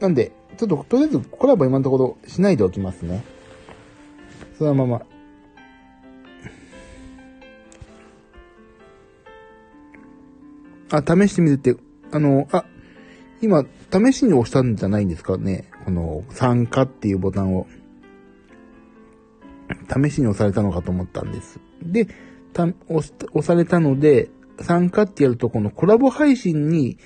[0.00, 3.22] なんで、ちょっと、とりあえずコラボ今のところしないでおきますね。
[4.58, 5.02] そのまま。
[10.90, 11.76] あ、試してみるって、
[12.10, 12.64] あの、あ、
[13.40, 15.36] 今、試しに押したんじゃないんですか？
[15.36, 15.70] ね。
[15.84, 17.66] この、参加っていうボタンを。
[19.88, 21.60] 試しに押されたのかと思ったんです。
[21.82, 22.08] で、
[22.52, 26.98] た、押し、押されたので、参加ってやると、このコラボ配信に、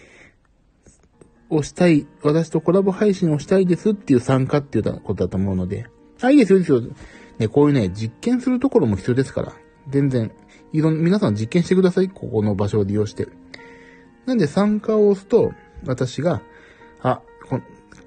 [1.51, 5.87] 押したい、私とコラボ配信をしたいですっていう参加っていうことだと思うので。
[6.23, 6.81] あ、いいですよ、いいですよ。
[7.39, 9.53] ね、こういうね、実験するところも必要ですから。
[9.91, 10.33] 全然、
[10.73, 12.09] いろん、皆さん実験してください。
[12.09, 13.29] ここの場所を利用して。
[14.27, 15.53] なんで参加を押すと、
[15.87, 16.43] 私が、
[17.01, 17.21] あ、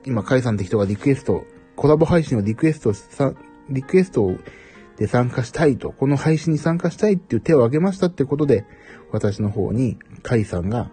[0.05, 3.33] 今、カイさんって人がリクエスト、コラボ配信をリクエストさ、
[3.69, 4.31] リクエスト
[4.97, 8.65] で参加したいと、この配信に参加したいっていう手を挙げましたってことで、
[9.11, 10.89] 私の方に、カイさんが、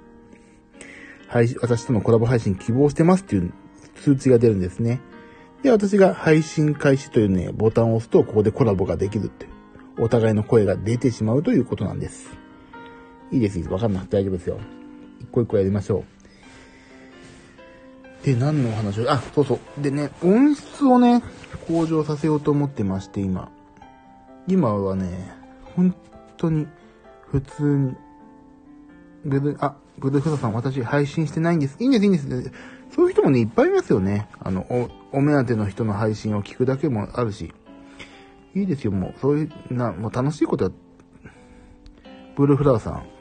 [1.28, 3.52] 配信、私とのコラボ配信希望してますっていう
[3.96, 5.00] 通知が出るんですね。
[5.62, 9.52] で、私が配信開始というね、ボタンを押すと、ここでコラボができるっていう。
[9.98, 12.30] お互いの声が出てしまうということなんです。
[13.30, 13.72] いいです、いいです。
[13.72, 14.58] わかんなくて大丈夫ですよ。
[15.32, 16.04] 個一個やりましょ
[18.22, 18.24] う。
[18.24, 19.82] で、何のお話を、あ、そうそう。
[19.82, 21.22] でね、音質をね、
[21.66, 23.50] 向上させようと思ってまして、今。
[24.46, 25.32] 今はね、
[25.74, 25.94] 本
[26.36, 26.66] 当に、
[27.26, 27.96] 普通に、
[29.24, 31.76] ブル、あ、ブルーフラさん、私配信してないんです。
[31.80, 32.52] いいんです、いいんです。
[32.94, 34.28] そういう人もね、いっぱいいますよね。
[34.38, 34.66] あの、
[35.12, 37.52] お、お目当ての人の配信を聞くだけもあるし。
[38.54, 40.70] いいですよ、もう、そういう、な、もう楽しいことは、
[42.36, 43.11] ブルーフラワーさん。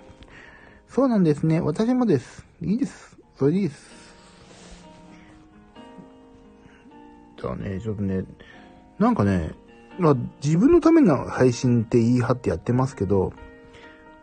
[0.94, 1.62] そうなんですね。
[1.62, 2.46] 私もです。
[2.62, 3.18] いいです。
[3.40, 3.90] それでいいです。
[7.42, 8.26] じゃあね、ちょっとね、
[9.00, 9.52] なんかね、
[9.98, 13.32] まあ、自分のための配信って言い張ってやってますけど、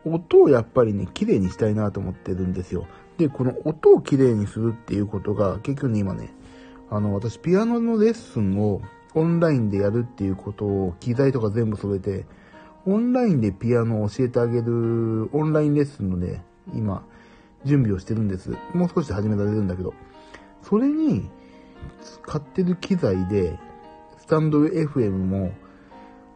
[0.05, 2.87] 音をやっぱりね、綺麗にしたいなと思ってるんですよ。
[3.17, 6.35] で、この音を綺麗にするっていうことが、結局ね、今ね、
[6.91, 8.83] あの、私、ピアノのレッスンを
[9.15, 12.27] オンラインでやるっていうことを、機材とか全部揃えて、
[12.85, 17.05] オンラインでピアノを教えてあげる、オンラインレッスンのね、今、
[17.65, 18.51] 準備をしてるんです。
[18.75, 19.95] もう少し始められるんだけど、
[20.63, 21.29] それに、
[22.03, 23.59] 使ってる機材で、
[24.19, 25.53] スタンド FM も、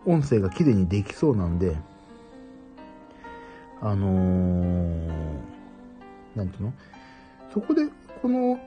[0.05, 1.77] 音声が綺麗にできそうなんで、
[3.81, 5.09] あのー、
[6.37, 6.73] なんていうの？
[7.53, 7.87] そこで、
[8.21, 8.59] この、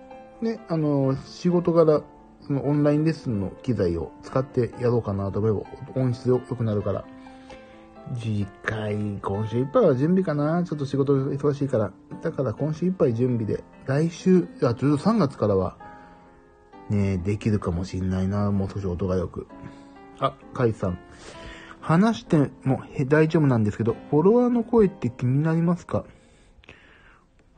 [0.41, 2.03] ね、あのー、仕事柄、
[2.41, 7.05] そのオンラインレッスンの機材を使ってやろうかなと思えば、音質良くなるから、
[8.13, 11.91] 次回、今週いっぱいは準備かなちょっと仕事忙しいから。
[12.21, 15.77] だから今週いっぱい準備で、来週、あ、ちょうど3月からは、
[16.89, 19.47] ねできるかもしんないなもう少し音が良く。
[20.19, 20.99] あ、カイさん。
[21.81, 26.05] 話しても大丈夫なんですけど、フォロワーの声って気になりますか？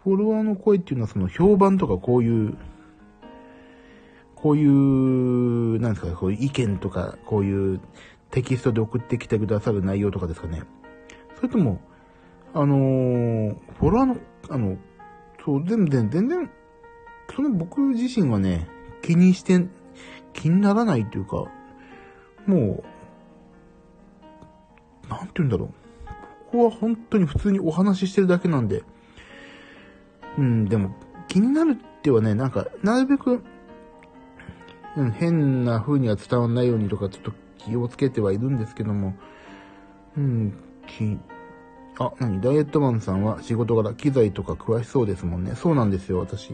[0.03, 2.57] フォロワーの声っていうのはその評判とかこういう、
[4.35, 7.81] こういう、なんですか、こういう意見とか、こういう
[8.31, 10.63] テキストで送ってきてくださる内容とかですかね。
[11.37, 11.79] それとも、
[12.53, 14.17] あのー、フォロワーの、
[14.49, 14.77] あの、
[15.43, 16.49] そう、全然、全然、
[17.35, 18.67] その僕自身はね、
[19.01, 19.65] 気にして、
[20.33, 21.45] 気にならないというか、
[22.45, 22.83] も
[25.05, 25.67] う、なんて言うんだろう。
[26.51, 28.83] ここは本当に普通にお話ししてるだけなんで、
[30.37, 30.95] うん、でも、
[31.27, 33.43] 気になるってはね、なんか、なるべく、
[34.95, 37.33] うん、変な風には伝わんないようにとか、ちょっと
[37.67, 39.13] 気をつけてはいるんですけども、
[40.17, 40.53] うん、
[40.87, 41.17] き、
[41.99, 42.39] あ、何？
[42.41, 45.53] ダイエットマンさんは仕事柄機材とか詳しそうですもんね。
[45.55, 46.51] そうなんですよ、私。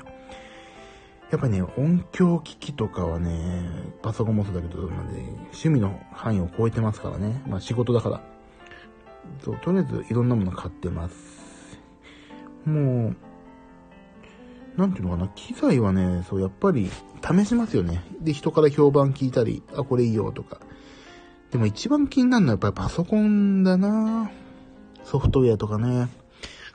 [1.31, 3.65] やっぱね、音響機器とかはね、
[4.01, 7.41] パソコンもそうだけど、なんで、趣味の範囲を超えてますからね。
[7.47, 8.21] まあ仕事だから。
[9.43, 11.15] そう、とりあえずいろんなもの買ってます。
[12.65, 13.15] もう、
[14.77, 16.89] なんていうのかな、機材はね、そう、やっぱり
[17.21, 18.03] 試しますよね。
[18.21, 20.59] で、人から評判聞いたり、あ、これいいよとか。
[21.53, 24.31] でも一番気になるのはやっぱりパソコンだな
[25.03, 26.09] ソフトウェアとかね。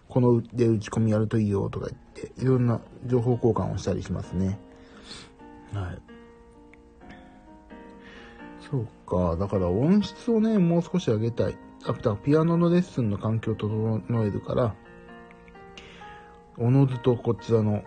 [0.09, 4.61] こので打ち込みやるといいよとか言って、いろんな情報交換をしたりしますね。
[5.73, 5.99] はい。
[8.71, 9.37] そうか。
[9.37, 11.59] だから音質をね、もう少し上げたい。
[11.85, 14.77] あとはピアノのレッスンの環境を整えるから、
[16.57, 17.83] おのずとこちらの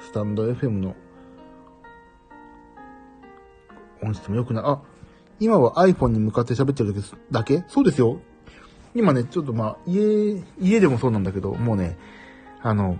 [0.00, 0.94] スタンド FM の
[4.02, 4.68] 音質も良くなる。
[4.68, 4.82] あ、
[5.40, 6.94] 今は iPhone に向かって喋ってる
[7.30, 8.20] だけそうですよ。
[8.94, 11.96] 今ね、ちょっとまあ、家、家でもそうなんだけど、もうね、
[12.62, 12.98] あの、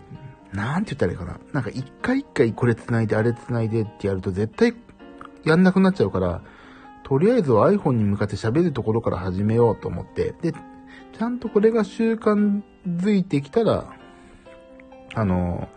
[0.53, 1.41] なんて言ったらいいかな。
[1.53, 4.75] なんか一回一回これ繋いで、あれ繋いでってやると絶対
[5.45, 6.43] やんなくなっちゃうから、
[7.05, 13.93] とりあえずは iPhone に向かって喋るところから始めようと思って、で、ちゃんとこれが習慣づいてきたら、
[15.15, 15.69] あの、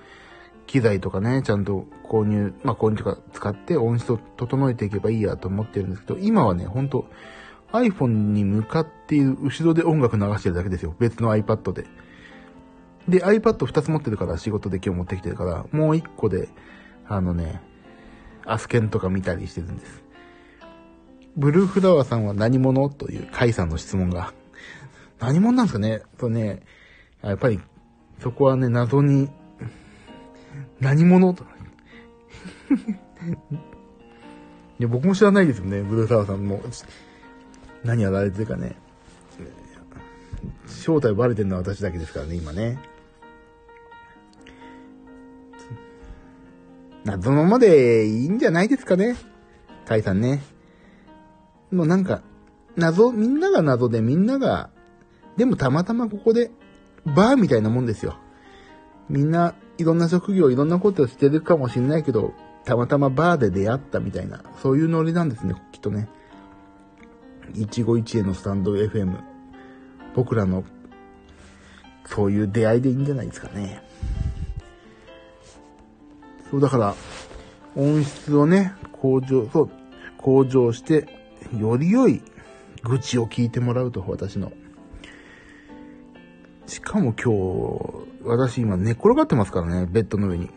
[0.71, 7.07] 機材とかね、ちゃんと購入、まあ、購入とか使って音質を整えていけばいいやと思ってるんですけど、今はね、ほんと
[7.73, 10.95] iPhone に向かっている後ろで音楽流してるだけですよ。
[10.97, 11.87] 別の iPad で。
[13.09, 16.47] で、iPad2 つ持ってるから仕事で今日持ってきてるから、もう1個で、
[17.05, 17.61] あのね、
[18.45, 20.01] アスケンとか見たりしてるんです。
[21.35, 22.87] ブルーフラワーさんは何者？
[22.87, 24.33] というカイさんの質問が。
[25.19, 26.01] 何者なんですかね？
[26.17, 26.61] とね、
[27.21, 27.59] やっぱり、
[28.19, 29.29] そこはね、謎に
[30.79, 31.43] 何者と。
[34.79, 36.61] いや、僕も知らないですよね、ブルーサワーさんも。
[37.83, 38.75] 何やられてるかね。
[40.65, 42.79] 正体バレてるのは私だけですからね、今ね。
[47.03, 49.15] 謎のままでいいんじゃないですかね。
[49.85, 50.41] カイさんね。
[51.71, 52.21] もうなんか、
[52.75, 54.69] 謎、みんなが謎でみんなが、
[55.37, 56.51] でもたまたまここで、
[57.05, 58.17] バーみたいなもんですよ。
[59.09, 62.33] みんないろんな職業、いろんなことをしてるかもしんないけど、
[62.65, 66.07] たまたまバーで出会ったみたいな、そういうノリなんですね、きっとね。
[67.53, 69.17] 一期一会のスタンド FM。
[70.13, 70.63] 僕らの
[72.05, 73.81] そういう出会いでいいんじゃないですかね。
[76.51, 76.95] そう、だから、
[77.75, 79.69] 音質をね、向上、そう、
[80.17, 81.07] 向上して、
[81.57, 82.21] より良い
[82.83, 84.51] 愚痴を聞いてもらうと、私の。
[86.67, 90.49] しかも今日、私今寝っ転がってますからね、ベッドの上に。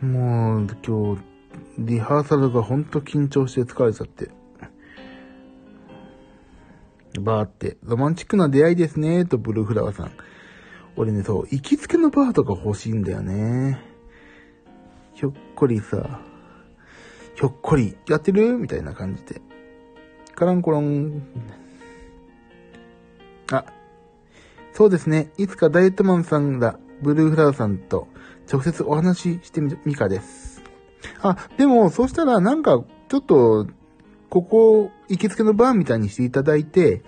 [0.00, 1.22] もう、今日、
[1.78, 4.30] リハーサルがほんと緊張して疲れちゃって。
[7.20, 10.10] バーって、ロマンチックな出会いですね、とブルーフラワーさん。
[10.96, 13.80] 俺ね、そう、行きつけのバーとか欲しいんだよね。
[15.14, 16.20] ひょっこりさ、
[17.34, 18.58] ひょっこり、やってる？
[18.58, 19.40] みたいな感じで。
[20.34, 21.22] カランコロン。
[23.50, 23.64] あ、
[24.72, 25.30] そうですね。
[25.36, 28.08] いつかダイエットマンさんら、ブルーフラワーさんと
[28.50, 30.62] 直接お話ししてみかです。
[31.20, 33.66] あ、でも、そうしたらなんか、ちょっと、
[34.30, 37.02] ここ、行きつけのバーみたいにしていただいて、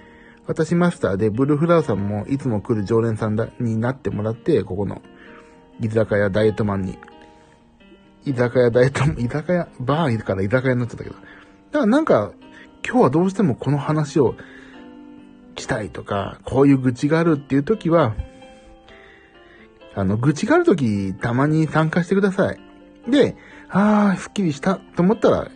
[0.46, 5.00] 私マスターで、ブルーフラワーさんもいつも来る常連さんだになってもらって、ここの、
[5.80, 6.98] 居酒屋ダイエットマンに。
[8.26, 11.16] 居酒屋ダイエット、居酒屋、バーいるから居酒屋になっちゃったけど。
[11.16, 12.32] だからなんか、
[12.86, 14.34] 今日はどうしてもこの話を
[15.62, 18.14] したいとか、こういう愚痴があるっていう時は、
[19.94, 22.60] あの、愚痴がある時、たまに参加してください。
[23.08, 23.36] で、
[23.68, 25.50] あー、スッキリしたと思ったら、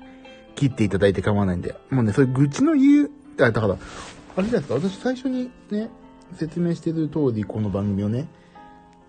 [0.54, 1.74] 切っていただいて構わないんで。
[1.90, 3.76] もうね、そういう愚痴の理由、あ、だから、
[4.36, 5.90] あれじゃないですか、私最初にね、
[6.34, 8.28] 説明してる通り、この番組をね、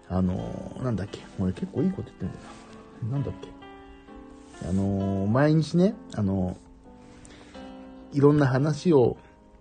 [0.07, 2.39] あのー、なんだっけ、俺結構いいこと言ってんだよ。
[3.11, 4.67] なんだっけ。
[4.67, 9.17] あのー、毎日ね、あのー、いろんな話を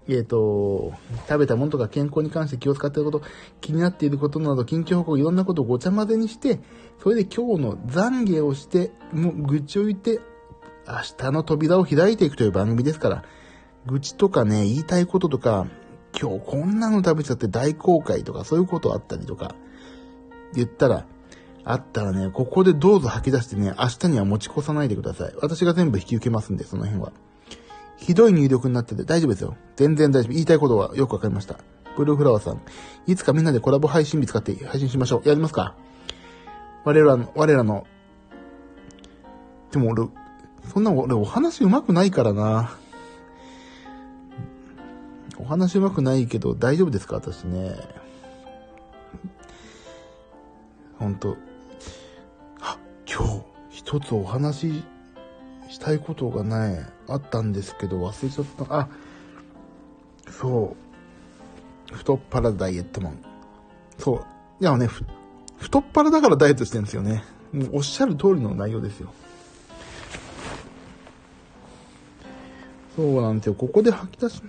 [0.08, 0.92] えっ、ー、と、
[1.28, 3.26] 食べたものとか健康に関して気を使っていること、
[3.60, 6.60] 気になっていることなど、近況報告、いろんなことをごちゃ混ぜにして、
[7.02, 10.20] それで今日の懺悔をして、もう愚痴を言って、
[10.86, 13.24] 明日の扉を開いていくという番組ですから、
[13.86, 15.66] 愚痴とかね、言いたいこととか、
[16.18, 19.54] 今日こんなの食べちゃって大公開とか、そういうことあったりとか、
[20.54, 21.06] 言ったら、
[21.64, 25.34] あったらね、ここでどうぞ吐き出してね、明日には持ち越さないでください。
[25.42, 27.12] 私が全部引き受けますんで、その辺は。
[27.98, 29.56] ひどい入力になってて大丈夫ですよ。
[29.76, 30.32] 全然大丈夫。
[30.32, 31.56] 言いたいことはよくわかりました。
[31.96, 32.62] ブルーフラワーさん。
[33.06, 35.28] いつかみんなでコラボ配信日使って配信しましょう。
[35.28, 35.74] やりますか？
[36.84, 37.86] 我らの、我らの。
[39.72, 40.08] でも俺、
[40.72, 42.70] そんな俺お話上手くないからな。
[45.36, 47.16] お話上手くないけど大丈夫ですか？
[47.16, 47.76] 私ね。
[50.98, 51.36] ほんと。
[52.60, 54.84] あ、今日、一つお話し
[55.68, 58.80] したいことがね、あったんですけど忘れちゃった。
[58.80, 58.88] あ、
[60.30, 60.76] そ
[61.92, 61.94] う。
[61.94, 63.18] 太っ腹ダイエットマン。
[63.98, 64.24] そう。
[64.60, 64.88] いやね、
[65.58, 67.24] 太っ腹だからダイエットしてるんですよね。
[67.52, 69.12] もうおっしゃる通りの内容ですよ。
[72.94, 73.54] そうなんですよ。
[73.54, 74.42] ここで吐き出し、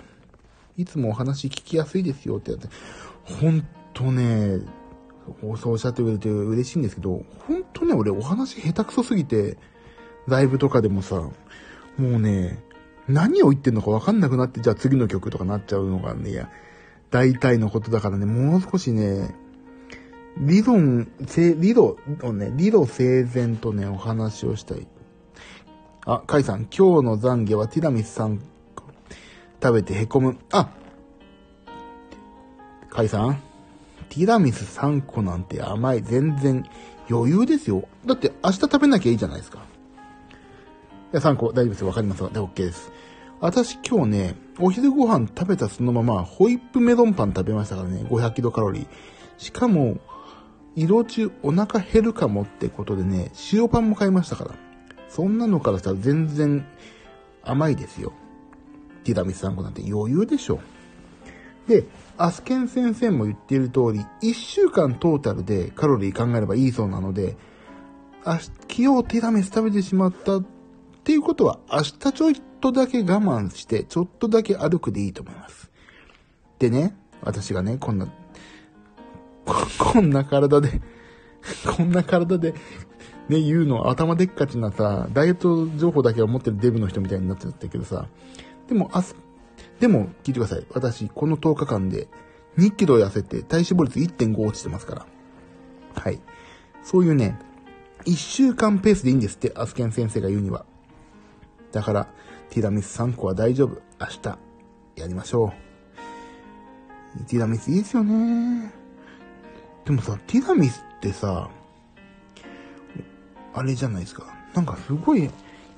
[0.76, 2.67] いつもお話聞きやすいですよってやって、
[3.24, 4.60] ほんとね、
[5.62, 9.58] そうおっしゃってくれて嬉しいんですけど、ほんとね、俺お話下手くそすぎて、
[10.28, 11.30] ライブとかでもさ、
[12.00, 12.64] もうね、
[13.10, 16.50] 何を言ってんのかわかんなくなって、じゃあ次の曲とかなっちゃうのがね、いや、
[17.12, 19.36] 大体のことだからね、もう少しね、
[20.38, 24.88] 理論、せ理論をね、理論整然とね、お話をしたい。
[26.06, 28.40] あ、カイさん、今日の懺悔はティラミス3
[28.76, 28.86] 個
[29.62, 30.38] 食べて凹む。
[30.52, 30.70] あ
[32.90, 33.42] カイさん、
[34.10, 36.02] ティラミス3個なんて甘い。
[36.02, 36.64] 全然
[37.10, 37.88] 余裕ですよ。
[38.06, 39.69] だって明日食べなきゃいいじゃないですか。
[41.12, 41.88] いや、3個大丈夫ですよ。
[41.88, 42.91] わかりますで、OK です。
[43.39, 48.88] 私今日ね、お昼ご飯食べたそのまま、ホイップメロンパン食べましたからね、500キロカロリー。
[49.38, 49.98] しかも、
[50.75, 54.52] 移動中お腹減るかもってことでね、塩パンも買いましたから。
[55.08, 56.63] そんなのからしたら全然
[57.44, 58.13] 甘いですよ。
[59.04, 60.60] ティラミス3個なんて余裕でしょ。
[61.67, 61.86] で、
[62.17, 67.36] アスケン先生も言っている通り、1週間トータルでカロリー考えればいいそうなので、
[68.23, 70.42] あ、昨日ティラミス食べてしまった
[71.00, 75.71] っていうことは、明日ちょっとだけ我慢して、ちょっとだけ歩くでいいと思います。
[76.60, 78.08] でね、私がね、こんな、
[79.79, 80.81] こんな体で
[81.75, 82.54] こんな体で、
[83.29, 88.08] ね、言うの頭でっかちなさ、ダイエット情報だけを持ってるデブの人みたいになっちゃったけどさ、
[88.67, 89.15] でも、あす
[89.79, 90.65] でも、聞いてください。
[90.71, 92.08] 私、この10日間で
[92.58, 95.06] 2キロ痩せて体脂肪率1.5落ちてますから。
[95.95, 96.19] はい。
[96.83, 97.39] そういうね、
[98.06, 100.65] 1週間ペースでいいんですって、アスケン先生が言うには。
[101.72, 102.08] だから、
[102.50, 103.82] ティラミス3個は大丈夫。
[104.00, 104.38] 明日、
[104.96, 105.54] やりましょ
[107.17, 107.24] う。
[107.26, 108.72] ティラミスいいですよね。
[109.86, 111.50] でもさ、ティラミスってさ、
[113.54, 114.26] あれじゃないですか。
[114.54, 115.30] なんかすごい、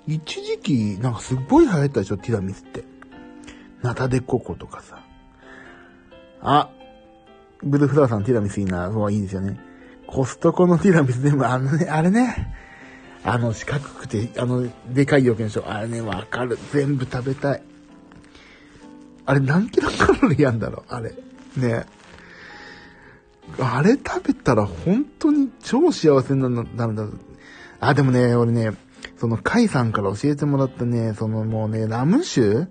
[0.08, 2.84] 一時期、なんかすっごい流行ったでしょ、ティラミスって。
[3.82, 5.04] ナタデココとかさ。
[6.42, 6.70] あ、
[7.64, 8.92] ブルーフラワーさんティラミスいいな。
[8.92, 9.60] そういいですよね。
[10.08, 12.54] コストコのティラミスでも、あのね、あれね。
[13.24, 15.66] あの四角くて、あの、でかい要件でしょ。
[15.68, 16.58] あれね、わかる。
[16.72, 17.64] 全部食べたい。
[19.26, 20.84] あれ何キロカロリーやんだろ？
[20.90, 21.14] あれ。
[21.56, 21.86] ね。
[23.60, 26.48] あれ食べたら本当に超幸せにな
[26.88, 27.06] るんだ。
[27.80, 28.72] あ、でもね、俺ね、
[29.18, 32.68] そのカイさんから教えてもらったね、そのもうね、ラム酒？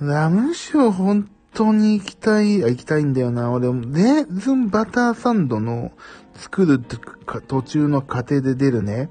[0.00, 3.50] ラム酒を本当に行きたい、行きたいんだよな。
[3.50, 5.92] 俺、レーズンバターサンドの
[6.38, 9.10] 作る途中の過程で出るね、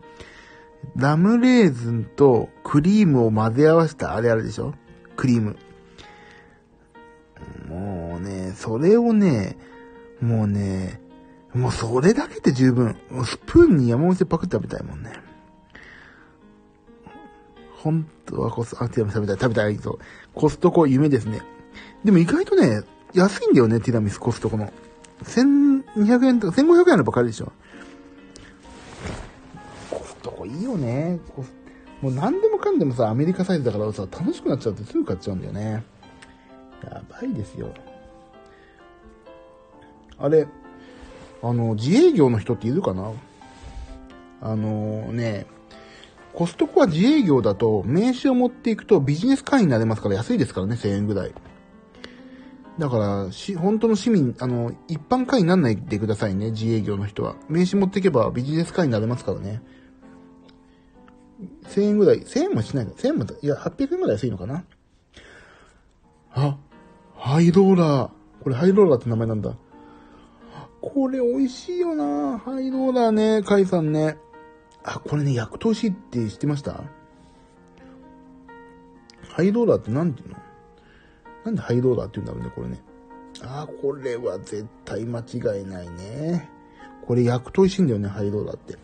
[0.96, 4.74] ラムレーズンとクリームを混ぜ合わせたあれあるでしょ？
[5.16, 5.58] クリーム。
[7.68, 9.58] もうね、それをね、
[10.22, 11.02] もうね、
[11.54, 12.96] もうそれだけで十分。
[13.26, 15.12] スプーンに山本でパクって食べたいもんね。
[17.76, 20.00] 本当はコスト、あ、ティラミス食べたい、食べたいと。
[20.34, 21.42] コストコ夢ですね。
[22.04, 22.82] でも意外とね、
[23.14, 24.72] 安いんだよね、ティラミスコストコの。
[25.98, 27.52] 1200円とか、1500円のばかりでしょ。
[29.90, 31.20] コストコいいよね。
[32.02, 35.84] もう何でもかんでもさ、アメリカサイズだからさ、楽しくなっちゃってすぐ買っちゃうんだよね。
[36.84, 37.74] やばいですよ。
[40.20, 40.48] あれ、
[41.42, 43.12] あの、自営業の人っているかな？
[44.40, 45.48] あのね、
[46.34, 51.34] コストコは自営業だと名刺を持っていくとビジネス会員になれますから安いですからね、1000円ぐらい。
[52.78, 57.36] だから、し、本当の市民、あの、一般会にならないでくださいね、自営業の人は。
[57.50, 59.64] 名刺持っていけばビジネス会になれますからね。
[61.66, 64.64] 1000円ぐらい、1000円もしないの ?1000 円も、いや、800円ぐらい安いのかな
[66.34, 66.58] あ、
[67.16, 68.10] ハイローラー。
[68.44, 69.58] これハイローラーって名前なんだ。
[70.80, 74.18] これ美味しいよなハイローラーね、カイさんね。
[74.84, 76.84] あ、これね、焼くと美味しいって知ってました？
[79.30, 80.47] ハイローラーって何て言うの？
[81.48, 82.82] なんでハイローラーって言うんだろうね、これね。
[83.42, 86.50] ああこれは絶対間違いないね。
[87.06, 88.78] これ焼くと美味しいんだよね、ハイローラーって。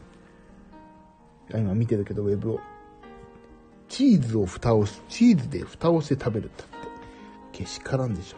[1.53, 2.59] 今見てるけど、ウェブを。
[3.89, 6.74] チーズを蓋をし、チーズで蓋をして食べるってって。
[7.51, 8.38] けしからんでしょ。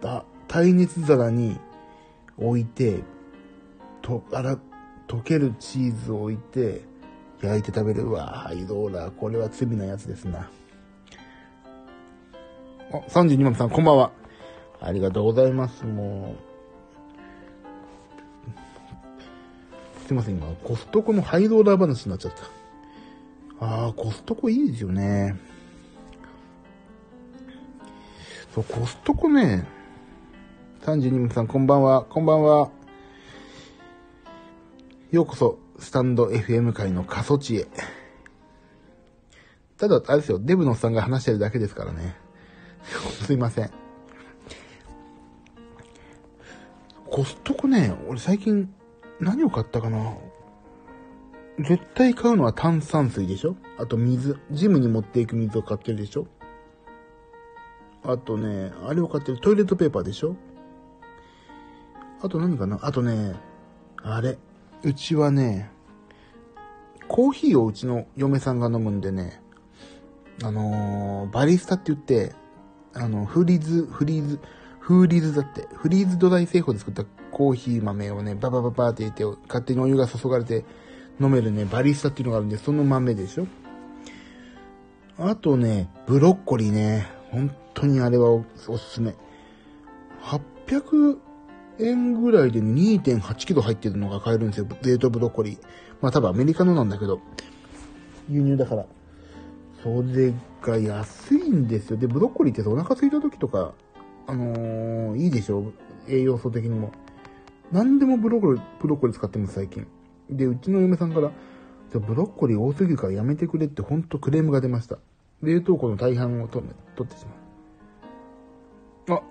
[0.00, 1.60] だ、耐熱皿に
[2.38, 3.00] 置いて、
[4.00, 4.58] と、あら、
[5.06, 6.80] 溶けるチーズを置いて、
[7.42, 8.04] 焼いて食べる。
[8.04, 9.10] うわハイローラー。
[9.10, 10.48] これは罪なやつですな。
[12.92, 14.12] あ、32番さん、こんばんは。
[14.80, 15.84] ありがとうございます。
[15.86, 16.52] もう。
[20.06, 22.32] すいません、今、コストコのハイローラー話になっちゃっ
[23.58, 23.64] た。
[23.64, 25.38] ああ、コストコいいですよね。
[28.54, 29.66] そう、コストコね。
[30.82, 32.02] 32番さん、こんばんは。
[32.04, 32.70] こんばんは。
[35.10, 37.66] ようこそ、スタンド FM 界の過疎地へ。
[39.78, 42.21] ただ、あれですよ、デブのさんが話してるだけですからね。
[43.24, 43.70] すいません。
[47.10, 48.72] コストコね、俺最近
[49.20, 50.14] 何を買ったかな
[51.58, 54.38] 絶対買うのは炭酸水でしょあと水。
[54.50, 56.26] ジムに持っていく水を買ってるでしょ
[58.02, 60.34] あとね、あれを買ってるトイレットペーパーでしょ
[62.22, 63.34] あと何かなあとね、
[64.02, 64.38] あれ。
[64.82, 65.70] うちはね、
[67.06, 69.42] コーヒーをうちの嫁さんが飲むんでね、
[70.42, 72.32] あのー、バリスタって言って、
[72.94, 74.40] あの、フリーズ、フリーズ、
[74.80, 80.64] フーリーズだって、フリーズドライ製法で作ったコーヒー豆をね、ババババって入れて、勝手にお湯が注がれて
[81.20, 83.46] 飲めるね、バリスタっていうのがあるんで、その豆でしょ
[85.18, 87.06] あとね、ブロッコリーね。
[87.30, 89.14] 本当にあれはおすすめ。
[90.22, 91.18] 800
[91.80, 94.66] 円ぐらいで2.8キロ入ってるのが買えるんですよ。
[94.82, 95.58] 冷凍ブロッコリー。
[96.00, 97.20] まあ多分アメリカのなんだけど。
[98.28, 98.86] 輸入だから。
[99.82, 101.96] それが安いんですよ。
[101.96, 103.74] で、ブロッコリーってお腹空いた時とか、
[104.26, 105.72] あのー、いいでしょ？
[106.08, 106.92] 栄養素的にも。
[107.72, 109.86] 何でもブロッコリー、ブロッコリー使ってます、最近。
[110.30, 111.32] で、うちの嫁さんから、
[111.98, 114.98] ブロッコリー多すぎるからやめてくれってほんとクレームが出ました。
[115.42, 116.70] 冷凍庫の大半を取っ
[117.06, 117.26] てし
[119.08, 119.18] まう。
[119.18, 119.22] あ、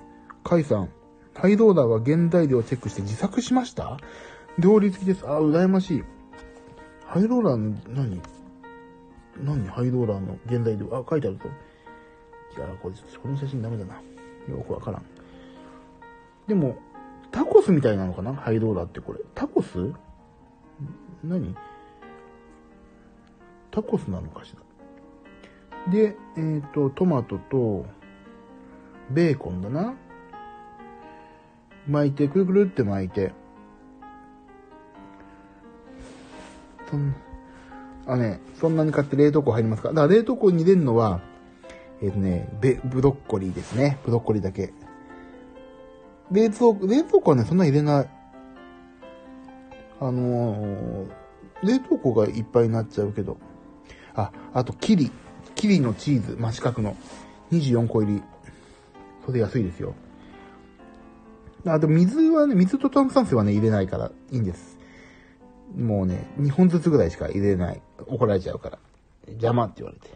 [0.43, 0.89] カイさん。
[1.33, 3.97] ハイローラーは原材料をチェックして自作しました？
[4.59, 5.25] 料理付きです。
[5.25, 6.03] あ、羨ましい。
[7.05, 8.21] ハイローラーの何？
[9.43, 11.43] 何ハイローラーの現代で、あ、書いてあるぞ。
[12.57, 13.95] いや、これ、この写真ダメだな。
[14.49, 15.03] よくわからん。
[16.47, 16.77] でも、
[17.31, 18.33] タコスみたいなのかな？
[18.33, 19.19] ハイローラーってこれ。
[19.33, 19.93] タコス？
[21.23, 21.55] 何？
[23.71, 24.53] タコスなのかし
[25.87, 25.91] ら？
[25.91, 27.85] で、えっ、ー、と、トマトと、
[29.09, 29.93] ベーコンだな。
[31.87, 33.33] 巻いて、くるくるって巻いて。
[38.11, 39.87] あね、そんなに買って冷凍庫入りますか？
[39.89, 41.21] だから冷凍庫に入れるのは、
[42.01, 42.49] えっ、ー、とね、
[42.83, 43.99] ブロッコリーですね。
[44.03, 44.73] ブロッコリーだけ。
[46.29, 48.09] 冷蔵庫、冷蔵庫はね、そんな入れない。
[50.01, 51.07] あのー、
[51.63, 53.37] 冷凍庫がいっぱいになっちゃうけど。
[54.13, 55.09] あ、あと、キリ。
[55.55, 56.97] キリのチーズ、真四角の。
[57.53, 58.23] 24個入り。
[59.25, 59.95] それ安いですよ。
[61.65, 64.70] あと、水はね、水と炭酸水はね、入れないからいいんです。
[65.75, 67.81] もうね、2本ずつぐらいしか入れない。
[68.07, 68.79] 怒られちゃうから。
[69.27, 70.09] 邪魔って言われて。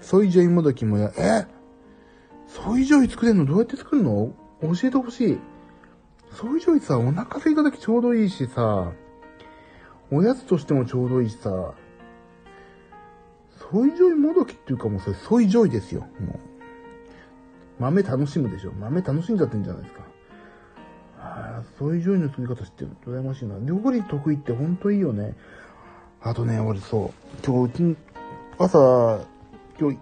[0.00, 1.46] ソイジョイもどきもや、え？
[2.46, 3.46] ソイジョイ作れるの？
[3.46, 4.32] どうやって作るの？
[4.62, 5.38] 教えてほしい。
[6.32, 8.92] ソイジョイさ、お腹空いた時ちょうどいいしさ、
[10.10, 11.74] おやつとしてもちょうどいいしさ、
[13.70, 16.38] ソイジョイもどきっていうかもうそれソイジョイですよ、もう。
[17.78, 20.02] 豆楽しむでしょ豆楽しんじゃってんじゃないですか。
[21.34, 23.56] ああ、ソイジョイの作り方知ってる羨ましいな。
[23.60, 25.34] 料理得意ってほんといいよね。
[26.22, 27.96] あとね、俺そう、今日うちに、
[28.56, 29.26] 朝、
[29.78, 29.98] 今日、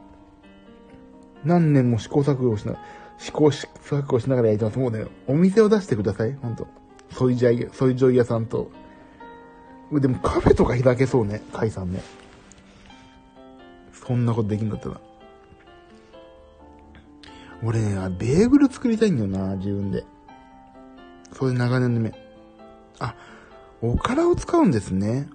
[1.45, 2.77] 何年も試行錯誤しな、
[3.17, 4.79] 試行錯誤しながらやりてます。
[4.79, 6.35] もうね、お店を出してください。
[6.35, 6.67] ほんと。
[7.11, 8.71] ソイジャイ、ソイジョイ屋さんと。
[9.91, 12.03] でもカフェとか開けそうね、カイさんね。
[13.93, 15.01] そんなことできんだったら。
[17.65, 20.05] 俺ね、ベーグル作りたいんだよな、自分で。
[21.33, 22.13] そういう長年の目。
[22.99, 23.15] あ、
[23.81, 25.29] おからを使うんですね。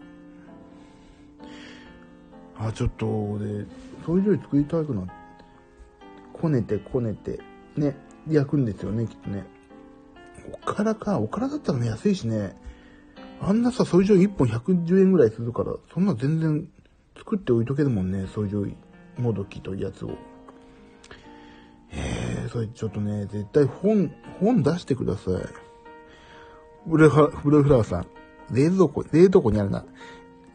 [2.57, 3.65] あ、ちょっと、俺、
[4.05, 5.11] そういう料理作りたくなって。
[6.33, 7.39] こねてこねて、
[7.75, 7.95] ね、
[8.29, 9.45] 焼くんですよね、きっとね。
[10.51, 12.55] おからか、おからだったらね、安いしね。
[13.41, 16.67] あんなさ、ソイジョイ1本110円ぐらいするから、そんな全然
[17.17, 18.75] 作っておいとけるもんね、ソイジョイ
[19.19, 20.11] もどきというやつを。
[21.91, 25.66] ええそれちょっとね、絶対本、本出してください。
[26.87, 28.07] ブルーブルフラワーさん、
[28.49, 29.83] 冷蔵庫、冷凍庫にあるな。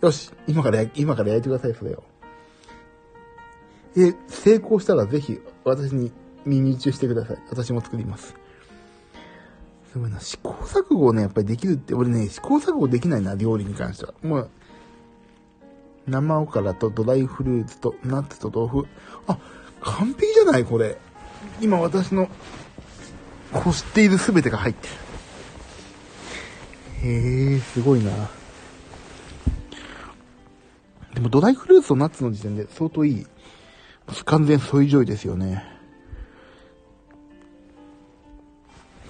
[0.01, 2.03] よし、今から、今から焼いてください、それを。
[3.97, 6.11] え、成功したらぜひ、私に
[6.47, 7.39] ミニチューしてください。
[7.51, 8.35] 私も作ります。
[9.93, 10.21] すごいな。
[10.21, 14.15] 試行錯誤をね、やっぱりできるって、俺ね、試行錯誤できないな、料理に関しては。
[14.23, 14.51] もう、
[16.07, 18.89] 生おからとドライフルーツとナッツと豆腐。
[19.27, 19.39] あ、
[19.83, 20.97] 完璧じゃないこれ。
[21.61, 22.29] 今私の、
[23.53, 24.95] こしている全てが入ってる。
[27.03, 28.11] へえ、すごいな。
[31.15, 33.27] でもドライフルーツとナッツの時点で相当いい。
[34.25, 35.65] 完全ソイジョイですよね。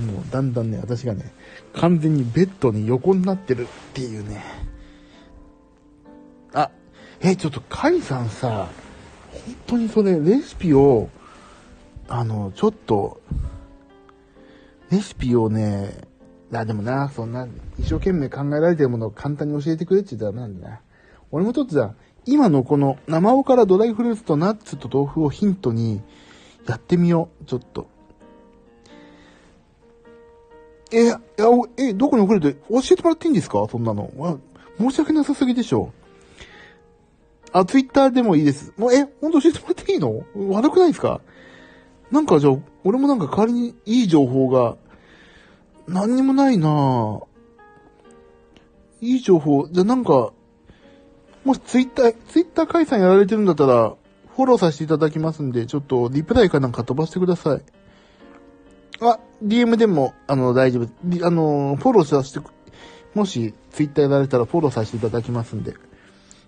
[0.01, 1.33] もうだんだんね、私がね、
[1.75, 4.43] 完全にベッドに横になってるっていうね。
[6.53, 6.71] あ、
[7.21, 8.69] え、ちょっとカイさんさ、
[9.33, 11.09] 本当にそれ、レシピを、
[12.09, 13.21] あの、ちょっと、
[14.91, 16.12] レシピをね、
[16.61, 17.47] あ、でもな、そんな、
[17.79, 20.81] 一生懸命考えられてるものを簡単に教えてくれって言ったらダメなんだな。
[21.31, 21.95] 俺もちょっとじゃあ、
[22.27, 26.03] 今のこの生おからドライフルーツとナッツと豆腐をヒントに
[26.69, 27.45] やってみよう。
[27.47, 27.89] ちょっと。
[30.93, 31.21] え、や、
[31.79, 33.67] え、どこに送れて、教えてもらっていいんですか？
[33.71, 34.39] そんなの。
[34.79, 35.91] 申し訳なさすぎでしょ。
[37.51, 38.75] あ、ツイッターでもいいです。
[38.77, 40.23] もう、え、ほんと教えてもらっていいの？
[40.51, 41.23] 悪くないですか？
[42.11, 44.77] なんかじゃあ、俺もなんか代わりにいい情報が、
[45.87, 47.25] 何にもないなぁ。
[49.01, 49.69] いい情報。
[49.71, 50.33] じゃなんか、
[51.45, 53.95] もしツイッター、ツイッター解散やられてるんだったら、
[54.37, 57.63] フォローさせていただきますんで、ちょっとリプライかなんか飛ばしてください。
[59.01, 60.85] あ、DM でも、あの、大丈夫。
[61.27, 62.47] あの、フォローさせて、
[63.15, 65.75] もしツイッターやられたらフォローさせていただきますんで。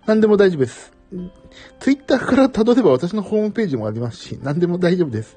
[0.07, 0.93] 何でも大丈夫です。
[1.81, 5.37] ツイッターから辿れば私のホームページもありますし、何でも大丈夫です。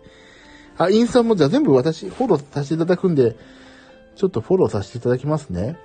[0.78, 3.36] あ、インスタもじゃあ全部私、フォローさせていただくんで、
[4.18, 5.78] ちょっとフォローさせていただきますね。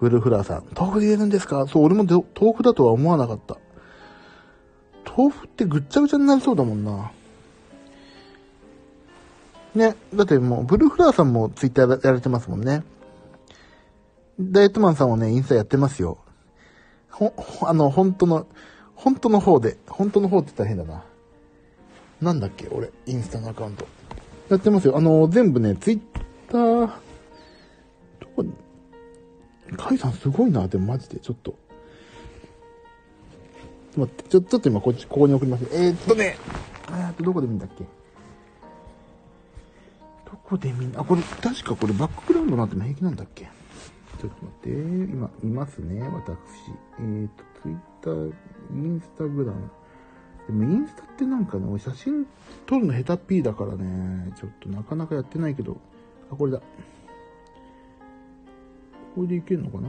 [0.00, 1.66] ブルーフラーさん、豆腐で入れるんですか？
[1.66, 2.22] そう、俺も豆
[2.52, 3.58] 腐だとは思わなかった。
[5.16, 7.10] 豆腐ってぐっちゃぐちゃになりそうだもんな。
[9.74, 12.84] ね、だってもう、ブルーフラーさんもツイッターやられてますもんね。
[14.38, 16.18] ダイエットマンさんもね、インスタやってますよ。
[17.10, 18.46] ほ、あの、本当の、
[18.94, 21.02] 本当の方で、本当の方って言ったら変だな。
[22.20, 23.86] なんだっけ、俺、インスタのアカウント。
[24.48, 24.96] やってますよ。
[24.96, 26.00] あの、全部ね、ツイッ
[26.48, 26.92] ター、ど
[28.34, 28.52] こに、
[29.76, 31.54] カイさんすごいな、でもマジで、ちょっと。
[33.96, 35.64] 待って、ちょ、ちょっと今こっち、ここに送ります。
[35.72, 36.36] えー、っとね、
[36.88, 37.84] えーっと、どこで見んだっけ？
[40.24, 40.98] どこで見ん？
[40.98, 43.44] あ、これ、確かこれバックグラウンドなんても平気なんだっけ？
[43.44, 46.38] ちょっと待って、今、いますね、私。
[47.00, 48.32] えー、っと、ツイッター、
[48.72, 49.70] インスタグラム。
[50.48, 52.26] でもインスタってなんかね、写真
[52.66, 55.76] 撮るの下手っぴーだからね、ちょっとなかなかやってないけど、
[56.32, 56.60] あ、これだ。
[59.14, 59.88] これでいけるのかな？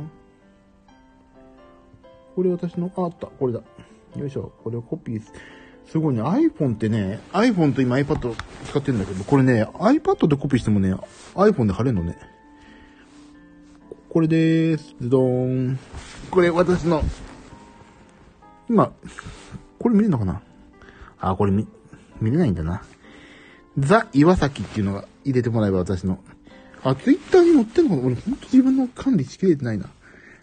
[2.35, 3.61] これ私の、あ、あった、これだ。
[4.17, 4.51] よいしょ。
[4.63, 5.21] これをコピー
[5.87, 8.35] すごいね、iPhone ってね、iPhone と今 iPad
[8.65, 10.93] 使ってるんだけど、これね、iPad でコピーしてもね、
[11.35, 12.17] iPhone で貼れるのね。
[14.09, 14.95] これでーす。
[14.99, 15.79] ズドーン。
[16.29, 17.01] これ私の、
[18.69, 18.91] 今、
[19.79, 20.41] これ見れるのかな？
[21.19, 21.67] あ、これ見、
[22.21, 22.81] 見れないんだな。
[23.77, 26.19] ザ・岩崎っていうのが入れてもらえば私の。
[26.83, 28.07] あ、ツイッターに載ってんのかな？
[28.07, 29.89] 俺ほんと自分の管理しきれてないな。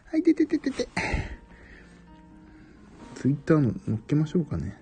[0.06, 0.88] はい、ててててて。
[3.14, 4.78] ツイッターの載っけましょうかね。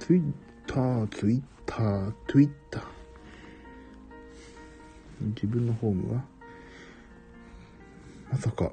[0.00, 0.32] ツイッ
[0.66, 2.82] ター、ツイッター、ツイッター。
[5.34, 6.24] 自分のホームは？
[8.32, 8.72] まさか、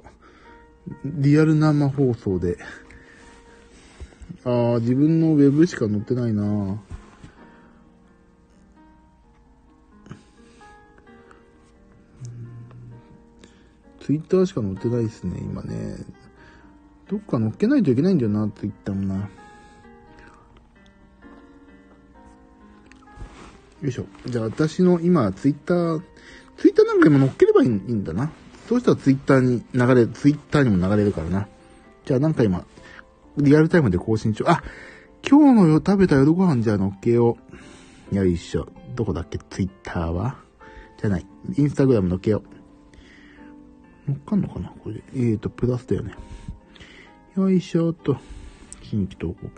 [1.05, 2.57] リアル生放送で。
[4.45, 6.77] ああ、自分のウェブしか載ってないな
[14.01, 15.97] ツイッターしか載ってないですね、今ね。
[17.09, 19.29] どっか載っけないといけないんだよな、ツイッターもな。
[23.81, 24.05] よいしょ。
[24.25, 26.01] じゃあ私の今、ツイッター、
[26.57, 28.29] ツイッターなんか今載っければいいんだな。
[28.67, 31.47] そうしたらツイッターに流れる、ツイッターにも流れるからな。
[32.05, 32.65] じゃあなんか今、
[33.37, 34.43] リアルタイムで更新中。
[34.47, 34.61] あ、
[35.27, 37.37] 今日のよ食べた夜ご飯じゃあ乗っけよ
[38.11, 38.15] う。
[38.15, 38.67] よいしょ。
[38.95, 39.39] どこだっけ？
[39.49, 40.35] ツイッターは？
[40.99, 41.25] じゃない。
[41.57, 42.43] インスタグラム乗っけよ
[44.07, 44.11] う。
[44.11, 44.69] 乗っかんのかな？
[44.83, 45.03] これで。
[45.15, 46.13] えーと、プラスだよね。
[47.35, 48.17] よいしょっと。
[48.83, 49.49] 新規投稿。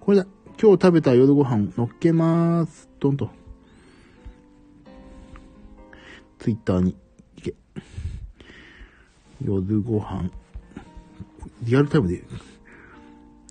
[0.00, 0.26] これだ。
[0.58, 2.88] 今日食べた夜ご飯乗っけまーす。
[3.00, 3.28] どんと。
[6.38, 6.96] ツイッターに
[7.36, 7.54] 行け。
[9.44, 10.30] 夜ご飯。
[11.62, 12.22] リアルタイムで。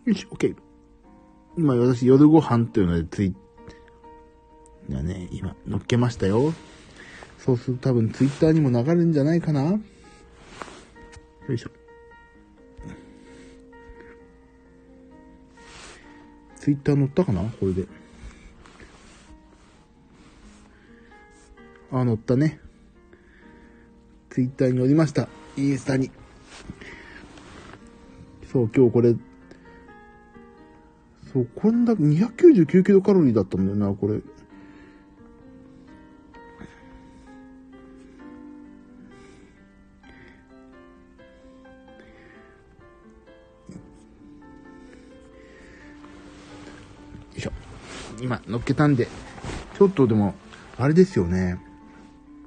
[0.06, 0.56] よし、オッケー。
[1.58, 3.34] 今私夜ご飯っていうのでツイ
[4.89, 6.54] ッ、ね、今乗っけましたよ。
[7.38, 9.80] そうすると多分ツイッターにも流れるんじゃないかなよ
[11.49, 11.70] いしょ。
[16.58, 17.41] ツイッター乗ったかな？
[17.60, 17.88] これで。
[21.91, 22.60] あ、乗ったね。
[24.30, 25.30] ツイッターに乗りました。
[25.56, 26.10] インスタに。
[28.51, 29.16] そう、今日これ、
[31.34, 34.14] そう、こんだ299キロカロリーだったんだよな、これ。
[34.14, 34.22] よ
[47.36, 47.52] いしょ。
[48.22, 49.08] 今、乗っけたんで、
[49.76, 50.36] ちょっとでも、
[50.78, 51.60] あれですよね。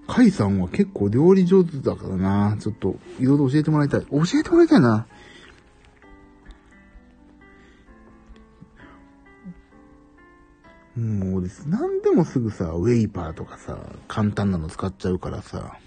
[0.07, 2.57] カイさんは結構料理上手だからな。
[2.61, 4.03] ちょっと、いろいろ教えてもらいたい。
[4.03, 5.09] 教えてもらいたいな。
[10.97, 11.69] もうです。
[11.69, 13.79] 何でもすぐさ、ウェイパーとかさ、
[14.09, 15.79] 簡単なの使っちゃうからさ、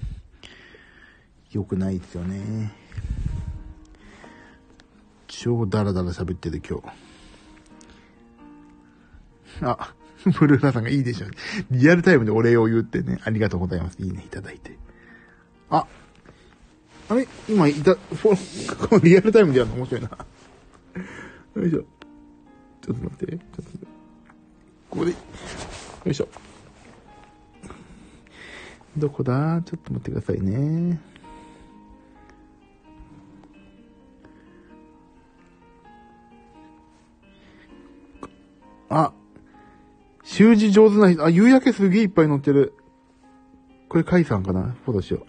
[1.52, 2.72] 良くないですよね。
[5.28, 6.88] 超ダラダラ喋ってる今日。
[9.66, 9.96] あ、
[10.40, 11.28] ブルーラさんがいいでしょ。
[11.72, 13.98] リアルタイムでお礼を言ってね、ありがとうございます。
[14.00, 14.78] いいね、いただいて。
[15.72, 15.88] あ、
[17.10, 17.28] あれ？
[17.48, 20.10] 今いた、フォ リアルタイムでやるの面白いな。
[21.56, 21.84] よいしょ。
[22.82, 23.26] ちょっと待って。
[23.26, 23.89] ちょっと
[24.90, 25.18] ここで、よ
[26.06, 26.28] いしょ。
[28.98, 29.62] どこだ？
[29.64, 31.00] ちょっと待ってくださいね。
[38.90, 39.14] あ、
[40.24, 42.74] 習字上手な人、あ、夕焼けすげえいっぱい載ってる。
[43.88, 44.76] これ、カイさんかな？
[44.86, 45.26] フォローしよ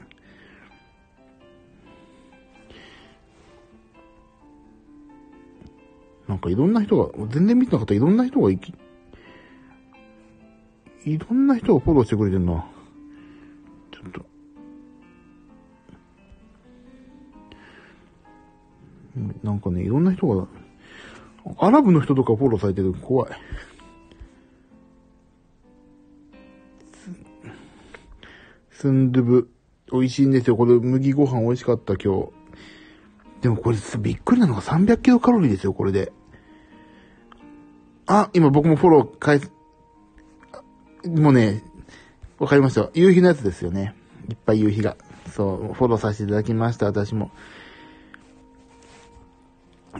[6.26, 6.30] う。
[6.30, 8.74] なんかいろんな人が、全然見てなかったいろんな人がいき、
[11.10, 12.64] いろんな人がフォローしてくれてんな。
[13.90, 14.24] ちょっと。
[19.42, 20.46] なんかね、いろんな人が、
[21.58, 22.94] アラブの人とかフォローされてる。
[22.94, 23.32] 怖い。
[28.70, 29.50] スンドゥブ。
[29.90, 30.56] 美味しいんですよ。
[30.56, 32.30] これ麦ご飯美味しかった今日。
[33.40, 36.12] でもこれびっくりなのが300キロカロリーですよ、これで。
[38.06, 39.50] あ、今僕もフォロー返す。
[41.06, 41.62] もうね、
[42.38, 42.90] わかりました。
[42.94, 43.94] 夕日のやつですよね。
[44.28, 44.96] いっぱい夕日が。
[45.30, 47.30] そう、フォローさせていただきました、私も。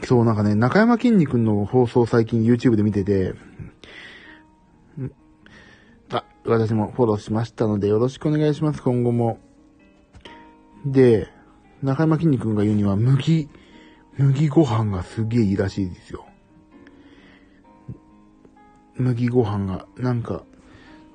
[0.03, 3.33] そう、なんかね、中山きんに君の放送最近 YouTube で見てて、
[6.11, 9.39] あ、私もフォローしましたのでよろしくお願いします、今後も。
[10.85, 11.27] で、
[11.83, 13.49] 中山きんに君が言うには、麦、
[14.17, 16.25] 麦ご飯がすげえいいらしいですよ。
[18.95, 20.43] 麦ご飯が、なんか、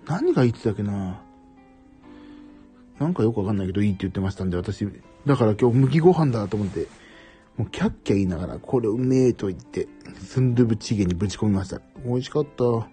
[0.06, 1.20] 何が言ってたっけな
[2.98, 4.86] なんかよくわかんないけどいいって言ってましたんで、私、
[5.26, 6.86] だから今日麦ご飯だと思って、
[7.56, 9.88] もうキャッキャ言いながら、これうめえと言って、
[10.18, 11.80] スンドゥブチゲにぶち込みました。
[12.04, 12.56] 美味しかった。
[12.56, 12.86] ちょ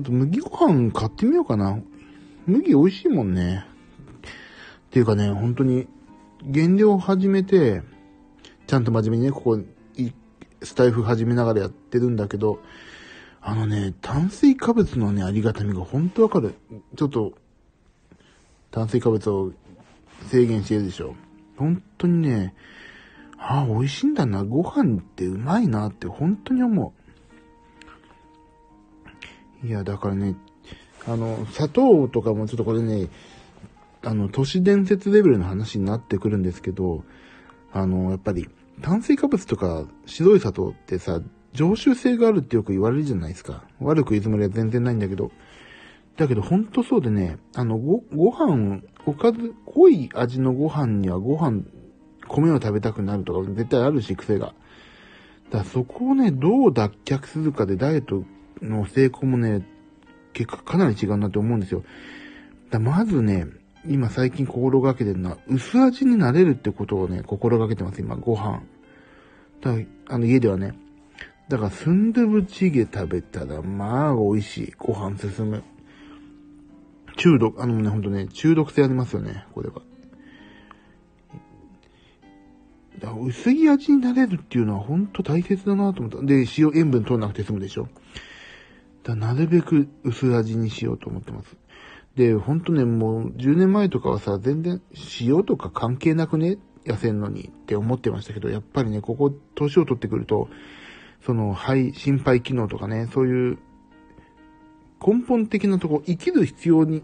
[0.00, 1.78] っと麦ご飯買ってみようかな。
[2.46, 3.64] 麦美味しいもんね。
[4.86, 5.88] っていうかね、本当に、
[6.44, 7.82] 減量を始めて、
[8.66, 9.60] ちゃんと真面目にね、ここ、
[10.62, 12.60] スタイフ始めながらやってるんだけど、
[13.46, 16.54] あのね、炭水化物のね、ありがたみが本当わかる。
[16.96, 17.34] ちょっと、
[18.70, 19.52] 炭水化物を
[20.30, 21.14] 制限してるでしょ。
[21.58, 22.54] 本当にね、
[23.36, 24.44] ああ、美味しいんだな。
[24.44, 26.94] ご飯ってうまいなって本当に思
[29.62, 29.66] う。
[29.66, 30.36] いや、だからね、
[31.06, 33.10] あの、砂糖とかもちょっとこれね、
[34.02, 37.04] あの、都市伝説レベルの話になってくるんですけど、
[37.74, 38.48] あの、やっぱり、
[38.80, 41.20] 炭水化物とか白い砂糖ってさ、
[41.54, 43.64] 常習性があるってよく言われるじゃないですか。
[43.80, 45.30] 悪く言うつもりは全然ないんだけど。
[46.16, 51.62] だけどほんとそうでね、あの、ご、ご飯、おかず、濃い味のご飯にはご飯
[52.28, 54.54] 米を食べたくなるとか絶対あるし、癖が。
[55.50, 58.24] だからそこをね、どう脱却するかでダイエット
[58.62, 59.66] の成功もね、
[60.32, 61.84] 結果かなり違うなって思うんですよ。
[62.70, 63.46] だまずね、
[63.86, 68.62] 今最近心がけてるのは、薄味になれるってことをね、心がけてます、今、ご飯。
[69.60, 69.72] だ
[70.08, 70.74] あの、家ではね。
[71.48, 74.74] だから、スンドゥブチゲ食べたら、まあ、美味しい。
[74.78, 75.62] ご飯進む。
[77.16, 79.82] 中毒、あのね、ほんとね、中毒性ありますよね、これは。
[82.98, 86.22] だから薄い味になれるっていうのは本当大切だなと思った。
[86.22, 87.88] で、塩、塩分取らなくて済むでしょ。
[89.02, 91.56] だなるべく薄味にしようと思ってます。
[92.16, 94.80] で、ほんとね、もう10年前とかはさ、全然
[95.20, 100.48] 塩とか関係なくね、痩せんのにって思ってましたけど、やっぱりね、ここ、年を取ってくると、
[101.24, 103.58] その、肺、心肺機能とかね、そういう
[105.04, 107.02] 根本的なとこ、生きる必要に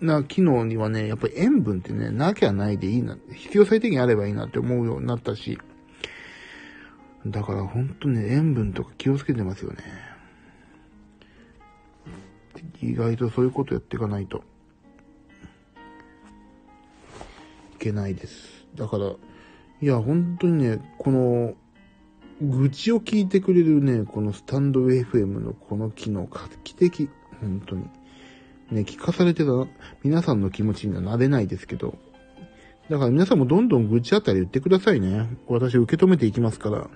[0.00, 5.58] な機能にはね、やっぱり塩分ってね、なきゃないでいいな、必要最低限あればいいなって思うようになったし、
[7.26, 9.78] だからほんとね、塩分とか気をつけてますよね。
[12.82, 14.38] 意外とそういうことやっていかないと
[17.74, 18.66] いけないです。
[18.74, 19.06] だから、
[19.82, 21.54] いや、本当にね、この、
[22.40, 27.10] 愚痴を聞いてくれるね、このスタンド FM のこの機能、画期的。
[27.40, 27.82] 本当に。
[28.70, 29.50] ね、聞かされてた
[30.02, 31.98] 皆さんの気持ちにはなれないですけど。
[32.88, 35.28] だから皆さんもどんどん愚痴あったり言ってくださいね。
[35.48, 36.88] 私受け止めていきますから。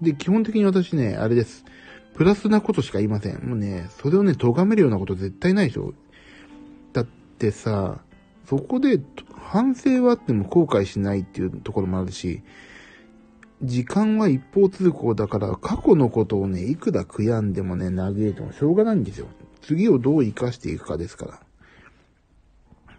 [0.00, 1.64] で、基本的に私ね、あれです。
[2.14, 3.48] プラスなことしか言いません。
[3.48, 5.94] もうね、それをね、咎めるようなこと絶対ないでしょ。
[6.92, 7.06] だっ
[7.38, 8.00] てさ、
[8.46, 9.00] そこで
[9.34, 12.42] 反省はあっても後悔しないっていうところもあるし、
[13.62, 19.28] 時間は一方通行だから過去のことをね、いくら悔やんでもね、嘆いてもしょうがないんですよ。
[19.60, 21.40] 次をどう活かしていくかですから。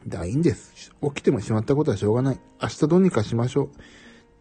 [0.07, 0.93] だ、いいんです。
[1.01, 2.39] 起きてもしまったことはしょうがない。
[2.61, 3.69] 明日どうにかしましょう。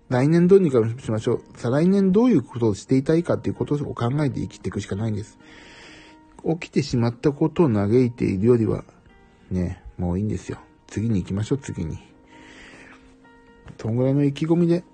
[0.09, 1.43] 来年どうにかしましょう。
[1.57, 5.39] 再来年どういうことをしていたいかっていうことを考えて生きていくしかないんです。
[6.45, 8.85] 起きてしまったことを嘆いているよりは、
[9.51, 10.59] ね、もういいんですよ。
[10.87, 11.99] 次に行きましょう、次に。
[13.79, 14.85] そんぐらいの意気込みで、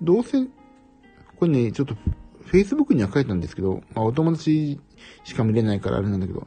[0.00, 0.46] どうせ、
[1.38, 1.94] これね、ちょっと、
[2.50, 4.80] Facebook には書いたんですけど、まあお友達
[5.24, 6.46] しか見れないからあれなんだけど、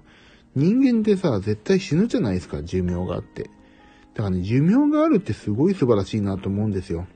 [0.55, 3.49] 人間ってさ、絶対死ぬじゃないですか、寿命があって。
[4.13, 7.07] だからね、寿命があるってすごい素晴らしいなと思うんですよ。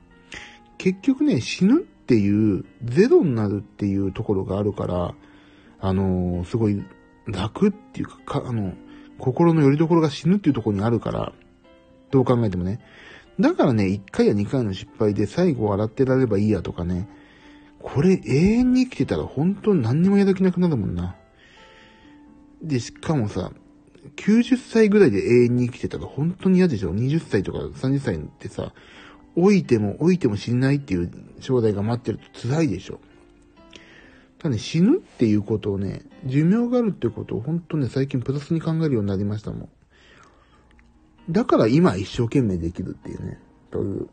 [0.78, 5.14] 結局ね、死ぬっていう、ゼロになるっていうところがあるから、
[5.78, 6.82] あのー、すごい
[7.26, 8.72] 楽っていうか、か、あの、
[9.18, 11.32] 心の拠り所が死ぬっていうところにあるから、
[12.10, 12.80] どう考えてもね。
[13.38, 17.08] だからね、1回や2回の失敗で最後笑ってられればいいやとかね。
[17.88, 21.14] これ永遠に生きてたら本当に何にもやる気なくなるもんな。
[22.60, 23.52] で、しかもさ、
[24.16, 28.72] 90歳ぐらいで永遠に生きてたら本当に嫌でしょ ?20 歳とか30歳ってさ、
[29.36, 32.98] 老いても老いても死んないっていう将来が待ってると辛いでしょ？
[34.38, 39.68] ただね、死ぬっていうことをね、寿命があるってことを本当ね、最近プラスに考えるようになりましたもん。
[41.30, 43.38] だから今一生懸命できるっていうね。
[43.70, 44.08] という。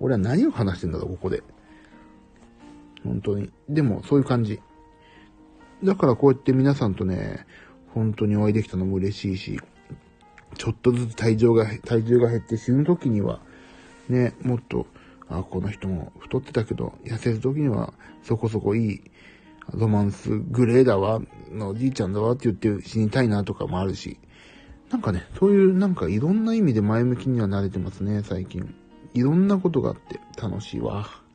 [0.00, 1.42] 俺は何を話してんだろう、ここで。
[3.08, 3.50] 本当に。
[3.68, 4.60] でも、そういう感じ。
[5.82, 7.46] だからこうやって皆さんとね、
[7.94, 9.60] 本当にお会いできたのも嬉しいし、
[10.56, 13.40] ちょっとずつ体重が、体重が減って死ぬ時には、
[14.08, 14.86] ね、もっと、
[15.28, 17.92] あ、この人も太ってたけど、痩せる時には
[18.22, 19.00] そこそこいい
[19.74, 21.20] ロマンスグレーだわ、
[21.52, 24.18] のおじいちゃんだわって言って死にたいなとかもあるし、
[24.90, 28.74] なんかね、そういうなんかいろんな意味で前向きには慣れてますね、最近。
[29.14, 31.27] いろんなことがあって楽しいわ。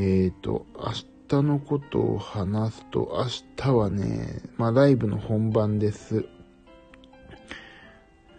[0.00, 0.92] っ、ー、と、明
[1.28, 3.26] 日のことを話すと、明
[3.56, 6.24] 日はね、まあライブの本番です。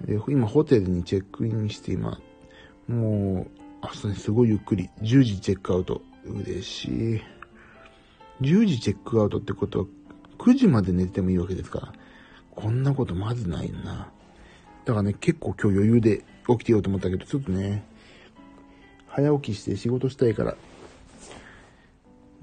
[0.05, 2.17] で今ホテルにチェックインして今、
[2.87, 3.51] もう、
[3.83, 4.89] 明日にすごいゆっくり。
[5.01, 6.01] 10時チェックアウト。
[6.23, 6.85] 嬉し
[7.17, 7.21] い。
[8.39, 9.85] 10時チェックアウトってことは、
[10.37, 11.93] 9時まで寝てもいいわけですから。
[12.55, 14.09] こんなことまずないな。
[14.85, 17.83] だからね、結構今日余裕で起きてようと思ったけど、ちょっとね、
[19.07, 20.55] 早起きして仕事したいから、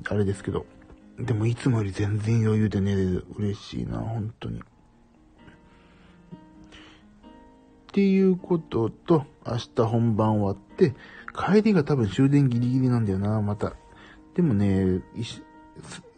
[0.04, 0.66] あれですけど。
[1.18, 3.24] でもいつもより全然余裕で寝れる。
[3.36, 4.60] 嬉しいな、本当に。
[4.60, 4.62] っ
[7.92, 10.94] ていうことと、明日本番終わって、
[11.34, 13.74] 帰りが多分終電ギリギリなんだよな、また。
[14.34, 15.00] でもね、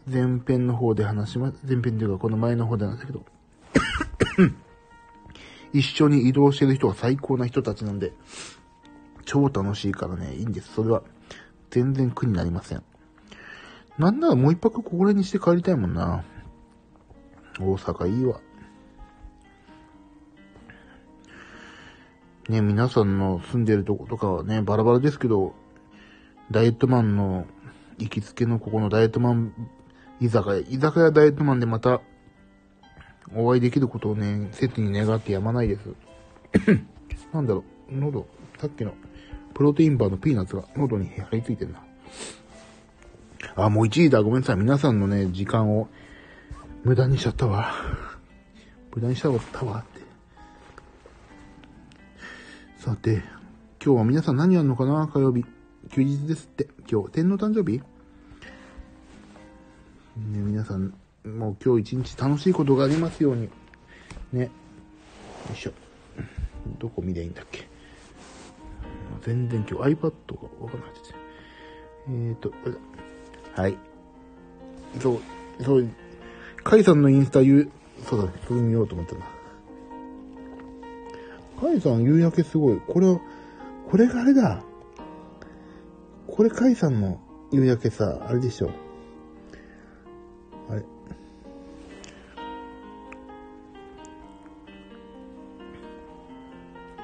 [0.05, 3.23] 前編の方で話します、前編というかこの前の方でなんだけど、
[5.71, 8.11] 一緒に移動してる人が最高な人たちなんで、
[9.23, 10.73] 超楽しいからね、いいんです。
[10.73, 11.03] それは、
[11.69, 12.83] 全然苦になりません。
[13.99, 16.23] なんならもう一泊ここらにして帰りたいもんな。
[17.59, 18.39] 大阪いいわ。
[22.47, 25.53] ね、皆さんの住んでるとことかはね、バラバラですけど、
[26.49, 27.45] ダイエットマンの
[27.97, 29.53] 行きつけのここのダイエットマン
[30.21, 32.01] 居酒屋、居酒屋ダイエットマンでまた
[33.35, 35.93] お会いできることをね、切に願ってやまないです。
[37.33, 38.27] なんだろう、喉、
[38.59, 38.93] さっきの
[39.53, 41.83] プロテインバーのピーナッツが喉に張り付いてんな。
[43.55, 44.21] あ、もう1時だ。
[44.21, 44.57] ごめんなさい。
[44.57, 45.87] 皆さんのね、時間を
[46.83, 47.73] 無駄にしちゃったわ。
[48.93, 50.01] 無駄にしちゃったわって。
[52.77, 53.23] さて、
[53.83, 55.07] 今日は皆さん何やるのかな？
[55.07, 55.45] 火曜日。
[55.91, 56.69] 休日ですって。
[56.89, 57.79] 今日、天皇誕生日？
[57.79, 57.83] ね、
[60.39, 63.49] 皆さん、もう今日一日楽しいことがありますように。
[64.33, 64.43] ね。
[64.43, 64.49] よ
[65.53, 65.71] いしょ。
[66.77, 67.67] どこ見りゃいいんだっけ？
[69.21, 70.11] 全然今日 iPad が
[70.61, 71.15] わかんなくて。
[72.07, 72.53] えーと、
[73.55, 73.77] はい。
[75.01, 75.19] そう、
[75.63, 75.89] そう、
[76.63, 77.71] カイさんのインスタ言う、
[78.03, 79.21] そうだ、それ見ようと思ったな。
[81.59, 82.79] カイさん夕焼けすごい。
[82.87, 83.19] これは、
[83.89, 84.63] これがあれだ。
[86.27, 87.19] これカイさんの
[87.51, 88.71] 夕焼けさ、あれでしょ。
[90.69, 90.81] あれ。
[90.81, 90.85] ち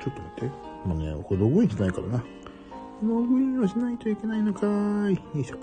[0.08, 0.56] ょっと待って。
[0.88, 2.24] もうね、これログインしないからな。
[3.04, 5.16] ログインをしないといけないのかーい。
[5.16, 5.58] よいしょ。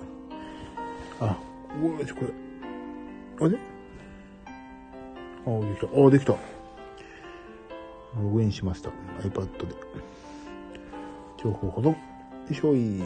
[1.20, 1.36] あ、
[1.82, 3.46] おいし、これ。
[3.46, 3.58] あれ？
[5.46, 5.86] あ、できた。
[6.00, 6.32] あ、できた。
[8.20, 8.90] ログインしました。
[9.20, 9.74] iPad で。
[11.42, 11.88] 情報保存。
[11.88, 11.96] よ
[12.50, 13.02] いしょい。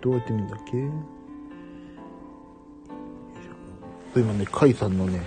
[0.00, 0.88] どうやって見るんだっけ？
[4.20, 5.20] 今ね、カイさんのね、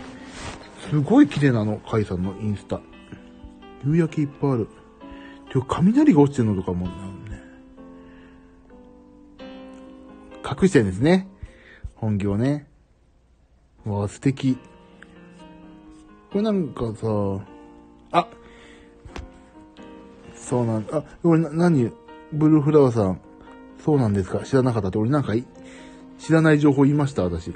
[0.90, 2.82] すごい綺麗なの、カイさんのインスタ。
[3.86, 4.68] 夕焼けいっぱいある。
[5.52, 6.88] てか、雷が落ちてるのとかも、
[10.44, 11.28] 隠してるんですね。
[11.96, 12.68] 本業ね。
[13.86, 14.58] わあ、素敵。
[16.32, 17.08] これなんかさ、
[18.12, 18.28] あ
[20.36, 21.92] そうなんだあ、俺な、何？
[22.34, 23.20] ブルーフラワーさん。
[23.84, 24.40] そうなんですか？
[24.40, 25.34] 知らなかったって、俺なんか
[26.18, 27.54] 知らない情報言いました、私。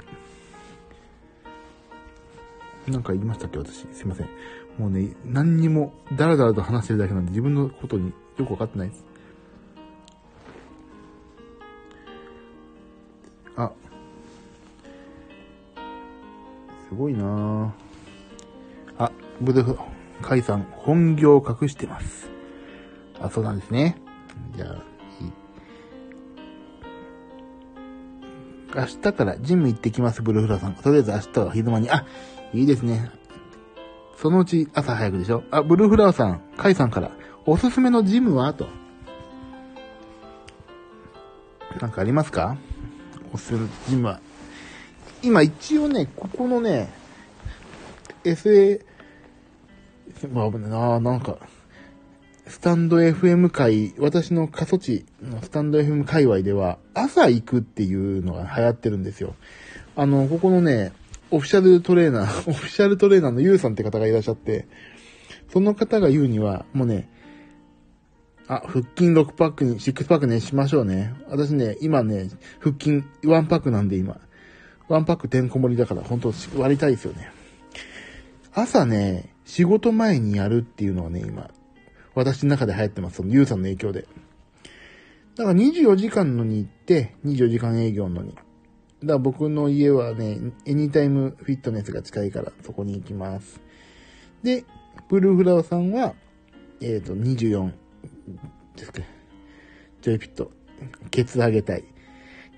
[2.86, 3.86] なんか言いましたっけ、私。
[3.92, 4.28] すいません。
[4.78, 9.04] もうね、何にも、だらだらと話してるだけなんで、自分のことによくわかってないです。
[16.88, 17.74] すごいな。
[18.98, 19.78] あ、ブルフ、
[20.22, 22.28] カイさん、本業隠してます。
[23.20, 24.00] あ、そうなんですね。
[24.56, 24.82] じゃあ、
[28.74, 30.74] 明日からジム行ってきます、ブルフラさん。
[30.74, 31.90] とりあえず明日は昼間に。
[31.90, 32.06] あ、
[32.54, 33.10] いいですね。
[34.16, 37.10] そのうち朝早くでしょあ、ブルーフラワーさん、カイさんから、
[37.46, 38.52] おすすめのジムは？
[38.54, 38.66] と。
[41.80, 42.56] なんかありますか？
[43.32, 44.20] おすすめのジムは。
[45.22, 46.88] 今一応ね、ここのね、
[48.24, 48.80] SA、
[50.32, 51.38] まあ危、ないななんか、
[52.46, 59.34] スタンド FM 界、私の過疎地のスタンド FM 界隈では、朝行くっていうのが流行ってるんですよ。
[59.96, 60.92] あの、ここのね、
[61.30, 64.66] オフィシャルトレーナー、 オフィシャルトレーナーのユウさんって方がいらっしゃって、
[65.52, 67.10] その方が言うには、もうね、
[68.46, 71.12] あ、腹筋6パックに、6パックね、しましょうね。
[71.28, 74.18] 私ね、今ね、腹筋1パックなんで今。
[74.88, 77.30] 1パックてんこ盛りだから、本当割りたいですよね。
[78.54, 81.50] 朝ね、仕事前にやるっていうのはね、今、
[82.14, 83.16] 私の中で流行ってます。
[83.16, 84.06] その、ゆうさんの影響で。
[85.36, 88.34] だから24時間のに行って、24時間営業のに。
[88.34, 88.42] だか
[89.04, 93.60] ら僕の家はね、エニタイムフィットネスが近いから、そこに行きます。
[94.42, 94.64] で、
[95.08, 96.14] ブルーフラワーさんは、
[96.80, 97.72] えっ、ー、と、24
[98.76, 99.02] ですか。
[100.02, 100.50] ジョイピット。
[101.10, 101.84] ケツ上げたい。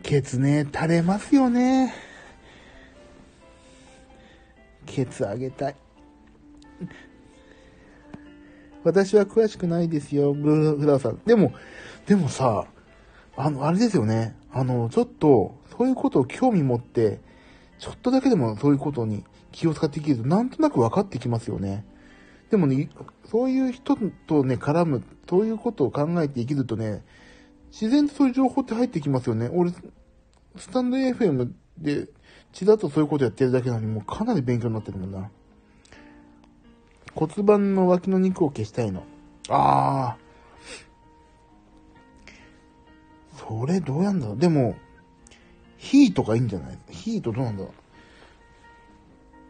[0.03, 2.10] ケツね、垂れますよね。
[4.91, 5.76] ケツ上げたい。
[8.82, 11.20] 私は詳しくないですよ、ブルーフラワーさん。
[11.24, 11.53] でも、
[12.07, 12.66] でもさ、
[13.36, 14.36] あの、あれですよね。
[14.51, 17.20] あの、ちょっと、そういうことを興味持って、
[17.78, 21.84] ちょっとだけでもそういうことに気を使っていけると、なんとなく分かってきますよね。
[22.51, 22.91] でもね、
[23.30, 27.05] そういう人とね、絡む、そういうことを考えて生きるとね、
[27.70, 29.49] 自然とそういう情報って入ってきますよね。
[29.53, 29.70] 俺、
[30.57, 32.09] スタンド FM で、
[32.53, 35.31] ちらっとそういうことやってるだけなのに、もうかなり勉強になってるもんな。
[37.15, 39.05] 骨盤の脇の肉を消したいの。
[39.49, 40.19] ああ。
[43.37, 44.37] それどうやんだろう。
[44.37, 44.77] でも、
[45.77, 46.79] ヒートがいいんじゃない？
[46.91, 47.73] ヒートどうなんだろう。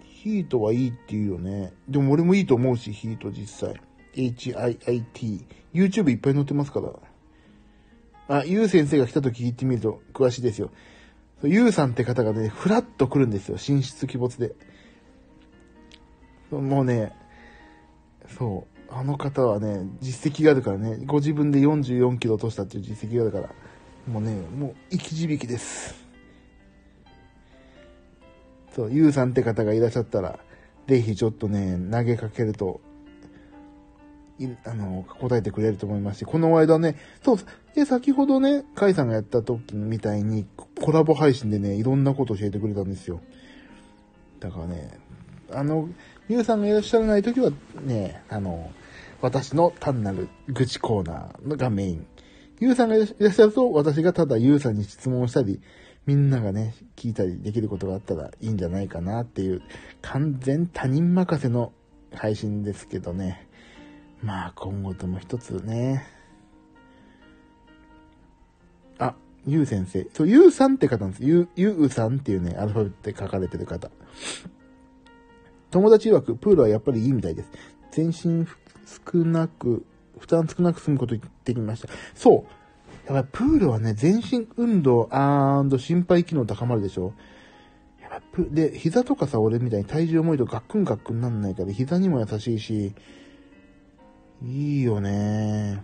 [0.04, 1.72] ヒートはいいって言うよね。
[1.88, 3.80] でも俺もいいと思うし、ヒート実際。
[4.14, 5.44] HIIT。
[5.74, 8.38] YouTube いっぱい載ってますから。
[8.38, 10.70] あ、ゆう先生が来た時聞いてみると詳しいですよ。
[11.42, 13.54] ゆうさんって方がね、ふらっと来るんですよ。
[13.56, 14.54] 寝室鬼没で。
[16.50, 17.12] もうね、
[18.36, 18.92] そう。
[18.92, 23.50] あの方はね、実績があるからね、ご自分で44キロ落としたっていう実績があるから、
[24.06, 25.94] もうね、もう生き字引です。
[28.74, 30.40] そう、ゆうさんって方がいらっしゃったら、
[30.88, 32.80] ぜひちょっとね、投げかけると
[34.64, 37.38] あの、答えてくれると思いますし、この間ね、そう、
[37.74, 40.46] で、先ほどね、カイさんがやった時みたいに、
[40.80, 43.20] コラボ配信でね、いろんなこと教えてくれたんですよ。
[44.40, 44.98] だからね、
[45.52, 45.88] あの、
[46.28, 47.50] ゆうさんがいらっしゃらない時は
[47.84, 48.70] ね、あの、
[49.20, 52.06] 私の単なる愚痴コーナーがメイン。
[52.60, 55.60] ゆうさんがいらっしゃると、私がただゆうさんに質問したり、
[56.06, 59.62] みんながね、聞いたりできることがあったらいいんじゃないかなっていう、
[60.02, 61.72] 完全他人任せの
[62.12, 63.46] 配信ですけどね。
[64.22, 66.06] まあ、今後とも一つね。
[68.98, 69.14] あ、
[69.46, 70.06] ゆう先生。
[70.12, 71.24] そう、ゆうさんって方なんです。
[71.24, 73.90] ゆ、ゆうさんっていうね、アルファベットで書かれてる方。
[75.70, 77.50] 友達曰く、プールはやっぱりいいみたいです。
[77.92, 78.46] 全身
[78.84, 79.86] 少なく、
[80.18, 81.88] 負担少なく済むこと言ってきました。
[82.14, 82.44] そ
[83.08, 83.12] う。
[83.12, 85.08] やっぱりプールはね、全身運動
[85.78, 87.14] 心肺機能高まるでしょ。
[88.02, 92.92] やっぱで、膝とかさ、俺みたいに体重重いとガックンガックンなんないから、膝にも優しいし、
[94.42, 95.82] いいよね。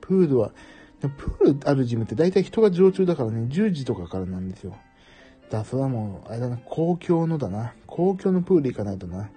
[0.00, 0.52] プールは、
[1.00, 4.76] プールあるジムって大体人が常駐だからね、10時とかからなんですよ。
[5.50, 7.74] だ、それはもう、あれだな、公共のだな。
[7.86, 9.30] 公共のプール行かないとな。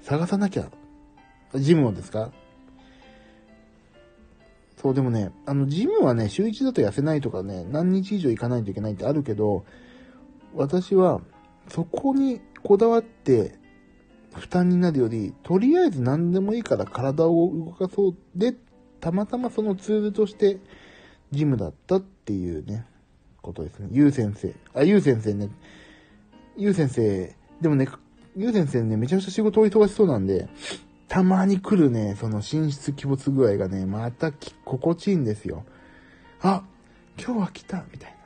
[0.00, 0.70] 探さなきゃ。
[1.54, 2.32] ジムをですか？
[4.76, 9.64] そう、でもね、あの、ジムはね、週1だと痩せないとかね、何日以上行かないといけないってあるけど、
[10.54, 11.20] 私は、
[11.68, 13.58] そこにこだわって
[14.34, 18.54] 負担になるより、とりあえず何でもいいから体を動かそうで、
[19.00, 20.58] たまたまそのツールとして
[21.32, 22.86] ジムだったっていうね、
[23.40, 23.88] ことですね。
[23.90, 24.54] ゆう先生。
[24.74, 25.50] あ、ゆう先生ね。
[26.56, 27.88] ゆう先生、でもね、
[28.36, 30.48] ゆう先生ね、めちゃくちゃ仕事を忙しそうなんで、
[31.08, 34.32] たまに来るね、その寝室鬼没具合がね、また
[34.64, 35.64] 心地いいんですよ。
[36.40, 36.64] あ、
[37.18, 38.16] 今日は来たみたいな。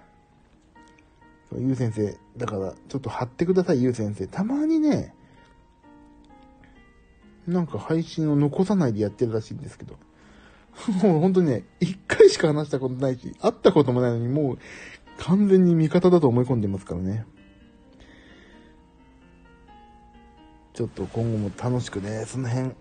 [1.51, 4.29] そう、ゆう先生、だから、ちょっと貼ってください、ゆう先生。
[4.29, 5.16] たまにね、
[7.47, 9.97] なんか配信を残さないでやってるらしいんですけど。
[11.03, 14.59] もう本当にね、一回しか話したことないし、会ったこともないのに、もう
[15.19, 17.27] 完全に味方だと思い込んでますからね。
[20.75, 22.73] ちょっと今後も楽しくね、その辺、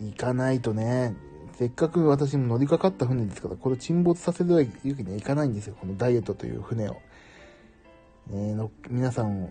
[0.00, 1.14] 行かないとね、
[1.52, 6.96] せっかく私も乗りかかった船ですから、これ沈没させるわけにはいかないんですよ、このダイエットという船を。
[8.26, 9.50] ね、の皆さんを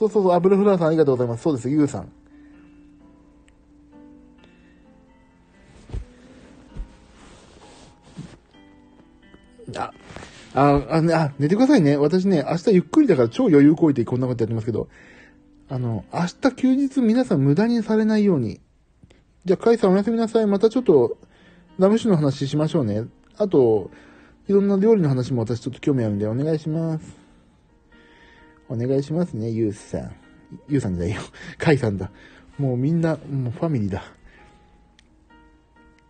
[0.00, 1.42] そうそうそう、アブルフラワーさんありがとうございます。
[1.42, 2.10] そうです、ゆうさん。
[9.76, 9.92] あ、
[10.54, 11.98] あ、あ、あ、寝てくださいね。
[11.98, 14.88] 私ね、明日ゆっくりだから超余裕こいてこんなことやってますけど、
[15.68, 18.58] あの、明日休日皆さん無駄にされないように。
[19.44, 20.46] じゃあ、カイさんおやすみなさい。
[20.46, 21.18] またちょっと、
[21.78, 23.04] ラム酒の話しましょうね。
[23.36, 23.90] あと、
[24.48, 27.19] いろんな料理の話も私ちょっと興味あるんでお願いします。
[28.70, 30.14] お願いしますね、ゆうさん。
[30.68, 31.20] ゆうさんじゃないよ。
[31.58, 32.12] かいさんだ。
[32.56, 34.04] もうみんな、もうファミリーだ。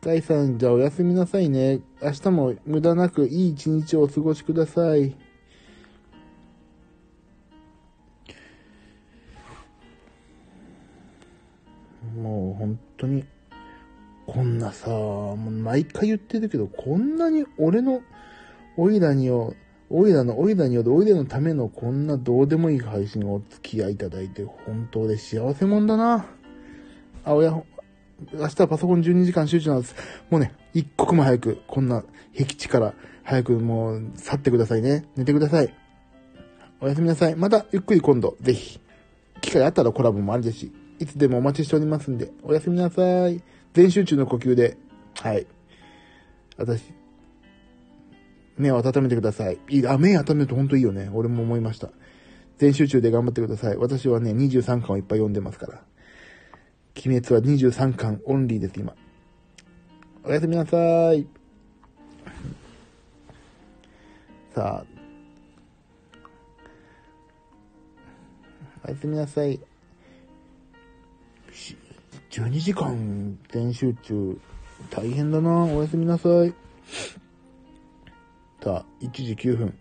[0.03, 1.81] かいさん、じゃあおやすみなさいね。
[2.03, 5.17] 明日も無駄なくいい一日をお過ごしください。
[12.15, 13.25] もう本当に、
[14.27, 18.03] こんなさ、もう毎回言ってるけど、こんなに俺の、
[18.77, 19.55] おいらにを、
[19.91, 26.27] おいらの、おいらによるおいらのためのこんなどうでもいい配信をお付き合いいただいて、本当で幸せもんだな。
[27.25, 27.51] あ、おや、
[28.33, 29.97] 明日はパソコン12時間集中なんです。
[30.31, 35.07] もうね、一刻も早く、こんな僻地から早くもう去ってくださいね。
[35.17, 35.75] 寝てください。
[36.81, 37.35] おやすみなさい。
[37.35, 38.81] また、ゆっくり今度、ぜひ、
[39.41, 43.43] 機会あったらコラボもあるですし、いつでもお待ちしておりますんで、おやすみなさい。
[43.73, 44.77] 全集中の呼吸で、
[45.15, 45.47] はい。
[46.57, 46.93] 私、
[48.61, 49.59] 目を温めてください。
[49.69, 51.11] いいあ、目温めると本当いいよね。
[51.13, 51.91] 俺も思いました。
[52.59, 53.77] 全集中で頑張ってください。
[53.77, 55.83] 私はね、23巻をいっぱい読んでますから。
[57.05, 58.95] 鬼滅は23巻オンリーです、今。
[60.23, 61.27] おやすみなさい。
[64.55, 65.01] さあ。
[68.85, 69.59] おやすみなさい。
[72.31, 74.39] 12時間全集中。
[74.91, 76.55] 大変だなおやすみなさい。
[78.63, 79.79] さあ、1時9分。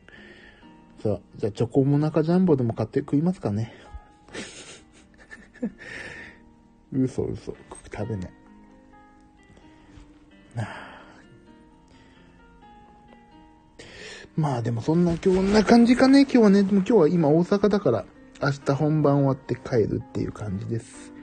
[1.04, 3.74] さあ、じゃあチョコモナカジャンボでも買って食いますかね。
[6.92, 7.56] 嘘嘘。
[7.92, 8.32] 食べない。
[14.40, 16.64] まあでもそんな、今日こんな感じかね、今日はね。
[16.64, 18.06] でも今日は今大阪だから、
[18.42, 21.14] 明日本番終わって帰るっていう感じです。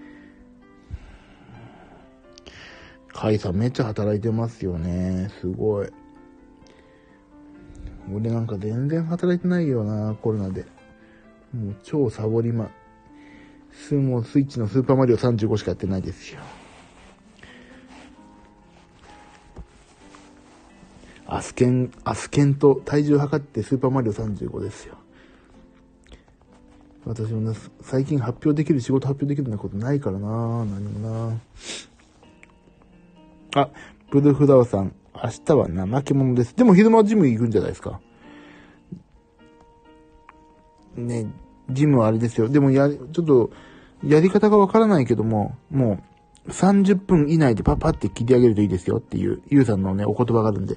[3.08, 5.30] カイさんめっちゃ働いてますよね。
[5.40, 5.88] すごい。
[8.12, 10.64] 俺なんか全然働いてないよな、コロナで。
[11.54, 12.70] もう超サボりま、
[13.72, 16.40] スもスイッチのスーパーマリオ35しかやってないですよ。
[21.26, 24.96] アスケン、アスケンと体重測ってスーパーマリオ35ですよ。
[27.04, 31.30] 私もね、最近発表できる、仕事発表できるようなことないからな何も
[33.54, 33.70] なあ、
[34.10, 34.92] ブルフラワさん、
[35.22, 36.56] 明日は怠け者です。
[36.56, 38.00] でも昼間はジム行くんじゃないですか。
[40.96, 41.26] ね、
[41.70, 42.48] ジムはあれですよ。
[42.48, 43.50] でもや、ちょっと、
[44.04, 45.98] やり方がわからないけども、も
[46.46, 50.76] う、30分以内でパパって切り上げるといいですよっていう、ゆうさんのね、お言葉があるんで。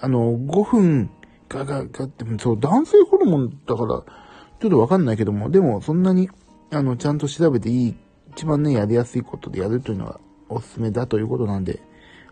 [0.00, 1.10] あの、5分
[1.48, 4.02] が、が、がって、そう、男性ホルモンだから、
[4.60, 6.28] ちょっとわかんないけども、でも、そんなに、
[6.70, 7.96] あの、ちゃんと調べていい、
[8.32, 11.80] 一番ね、やりやすいことでやるというのは、おすすめだということなんで、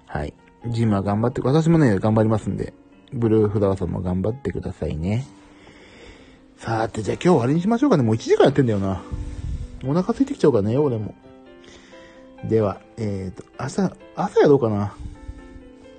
[0.09, 0.35] はい。
[0.67, 2.73] ジムは頑張って、私もね、頑張りますんで、
[3.13, 5.27] ブルーフラワーさんも頑張ってくださいね。
[6.57, 8.03] さて、じゃあ今日終わりにしましょうかね。
[8.03, 9.03] もう1時間やってんだよな。
[9.85, 11.15] お腹空いてきちゃうからね、俺も。
[12.45, 14.95] では、え、ー、と、朝、朝やろうかな。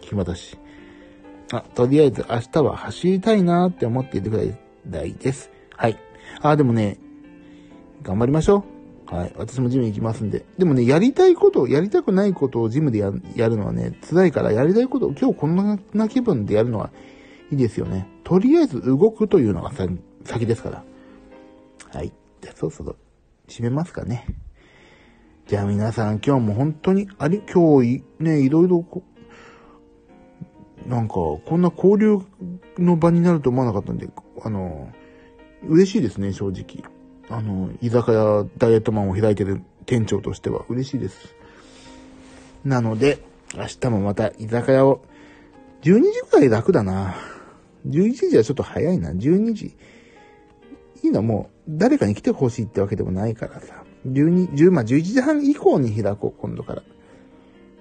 [0.02, 0.58] 暇だし。
[1.52, 4.56] あ、とりあえず明日は走りたいなーって思っているく
[4.90, 5.52] らいです。
[5.76, 5.98] はい。
[6.42, 6.98] あ、でもね、
[8.02, 8.79] 頑張りましょう。
[9.10, 9.34] はい。
[9.38, 10.46] 私もジム行きますんで。
[10.60, 16.92] でもね、やりたいこと、やりたくないことをジムでやるのはね、辛いからやりたいことを今日こんな気分でやるのは
[17.52, 18.08] いいですよね。
[18.24, 20.84] とりあえず動くというのが先ですから。
[21.92, 22.14] はい。
[22.42, 22.96] じゃあ、そろそろ
[23.48, 24.28] 締めますかね。
[25.48, 28.86] じゃあ皆さん今日も本当に、あり、今日ね、いろいろ
[30.86, 32.20] なんか、こんな交流
[32.78, 34.08] の場になると思わなかったんで、
[34.44, 34.92] あの、
[35.68, 36.84] 嬉しいですね、正直。
[37.30, 41.36] あの、居酒屋ダイエットマンを開いてる店長としては嬉しいです。
[42.66, 43.20] なので、
[43.56, 45.02] 明日もまた居酒屋を、
[45.82, 47.16] 12時くらい楽だな。
[47.88, 49.12] 11時はちょっと早いな。
[49.12, 49.78] 12時。
[51.04, 53.84] いいのもう、誰かに来てほしいってわけでもないからさ。
[54.08, 56.84] 12、10、まあ11時半以降に開こう、今度から。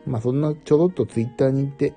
[0.07, 1.95] まあそんなちょろっとツイッターに行って、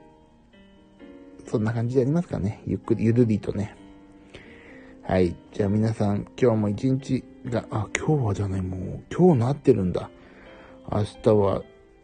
[1.48, 2.64] そんな感じでやりますかね。
[2.66, 3.76] ゆっくり、ゆるりとね。
[5.12, 5.36] はい。
[5.52, 10.10] じゃあ皆さん、今日も一日が、あ、今日はじゃない、もう、今日なってるんだ。
[10.90, 11.64] 明日は、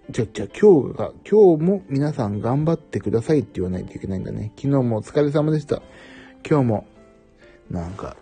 [0.09, 4.51] じゃ、じゃ今日が、今日も皆さん頑張ってくださいって言わないといけないんだね。
[4.57, 5.81] 昨日もお疲れ様でした。
[6.45, 6.85] 今日も、
[7.71, 8.17] なんか、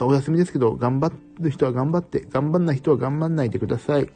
[0.00, 4.10] お休みですけど、頑張る人は頑張って、頑張んない人は頑張んないでください。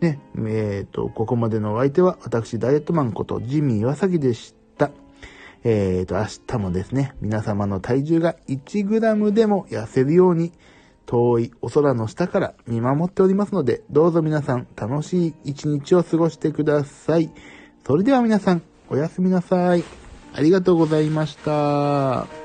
[0.00, 4.63] ね、えっ、ー、と、ここまでのお相手は、私、ダイエットマンこと、ジミー岩崎でした。
[5.64, 10.52] えっ、ー、と、明日もですね、皆様の体重が 1g でも痩せるように、
[11.06, 17.30] 遠いお空の下から見守っておりますので、どうぞ皆さん楽しい一日を過ごしてください。
[17.86, 19.84] それでは皆さん、おやすみなさい。
[20.34, 22.43] ありがとうございました。